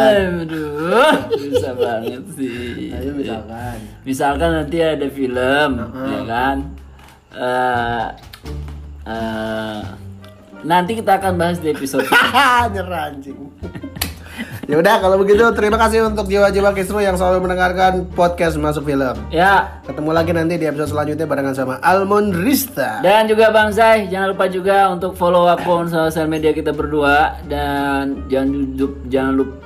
Aduh, 0.48 1.12
bisa 1.42 1.70
banget 1.76 2.24
sih. 2.36 2.92
Ayo 2.96 3.12
misalkan. 3.18 3.78
Misalkan 4.08 4.50
nanti 4.64 4.78
ada 4.80 5.08
film, 5.12 5.72
ya 5.84 6.22
kan? 6.24 6.58
Eh, 7.34 8.06
eh, 9.10 9.82
nanti 10.64 10.92
kita 11.02 11.20
akan 11.20 11.34
bahas 11.36 11.58
di 11.60 11.74
episode 11.74 12.08
Hahaha, 12.14 12.72
nyerah 12.72 13.12
anjing. 13.12 13.40
Ya 14.64 14.76
udah 14.80 14.96
kalau 15.04 15.20
begitu 15.20 15.44
terima 15.52 15.76
kasih 15.76 16.08
untuk 16.08 16.28
jiwa-jiwa 16.28 16.72
kisru 16.72 17.04
yang 17.04 17.20
selalu 17.20 17.48
mendengarkan 17.48 18.08
podcast 18.16 18.56
masuk 18.56 18.88
film. 18.88 19.16
ya. 19.30 19.84
Ketemu 19.84 20.12
lagi 20.16 20.32
nanti 20.32 20.56
di 20.56 20.66
episode 20.68 20.96
selanjutnya 20.96 21.28
barengan 21.28 21.56
sama 21.56 21.76
Almond 21.84 22.36
Rista. 22.44 23.04
Dan 23.04 23.28
juga 23.28 23.52
Bang 23.52 23.76
Zai, 23.76 24.08
jangan 24.08 24.32
lupa 24.32 24.46
juga 24.48 24.88
untuk 24.92 25.16
follow 25.20 25.48
akun 25.52 25.92
sosial 25.92 26.32
media 26.32 26.56
kita 26.56 26.72
berdua 26.72 27.40
dan 27.48 28.24
jangan 28.32 28.50
lupa 28.80 28.98
jangan 29.12 29.34
lupa 29.40 29.63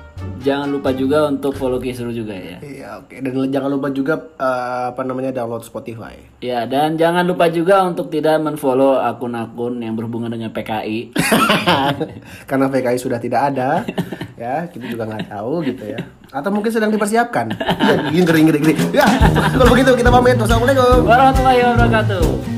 jangan 0.47 0.71
lupa 0.71 0.95
juga 0.95 1.27
untuk 1.27 1.51
follow 1.59 1.83
Kisru 1.83 2.15
juga 2.15 2.31
ya. 2.31 2.57
Iya 2.63 2.87
oke 3.03 3.19
dan 3.19 3.51
jangan 3.51 3.69
lupa 3.75 3.91
juga 3.91 4.15
eh, 4.39 4.83
apa 4.95 5.01
namanya 5.03 5.35
download 5.35 5.67
Spotify. 5.67 6.15
Ya, 6.39 6.69
dan 6.69 6.95
jangan 6.95 7.27
lupa 7.27 7.51
juga 7.51 7.83
untuk 7.83 8.07
tidak 8.07 8.39
menfollow 8.39 9.01
akun-akun 9.01 9.83
yang 9.83 9.97
berhubungan 9.99 10.31
dengan 10.31 10.53
PKI. 10.55 11.11
Karena 12.49 12.65
PKI 12.71 12.97
sudah 13.01 13.19
tidak 13.19 13.51
ada, 13.51 13.81
ya 14.41 14.69
kita 14.71 14.87
juga 14.87 15.09
nggak 15.09 15.33
tahu 15.33 15.65
gitu 15.67 15.83
ya. 15.83 15.99
Atau 16.31 16.53
mungkin 16.53 16.71
sedang 16.71 16.93
dipersiapkan. 16.93 17.51
Ya, 17.57 17.95
gini, 18.13 18.23
gini, 18.23 18.39
gini, 18.53 18.59
gini. 18.77 18.95
Ya, 18.95 19.07
kalau 19.57 19.73
begitu 19.73 19.97
kita 19.97 20.13
pamit. 20.13 20.37
Wassalamualaikum. 20.37 21.07
Warahmatullahi 21.07 21.59
wabarakatuh. 21.63 22.56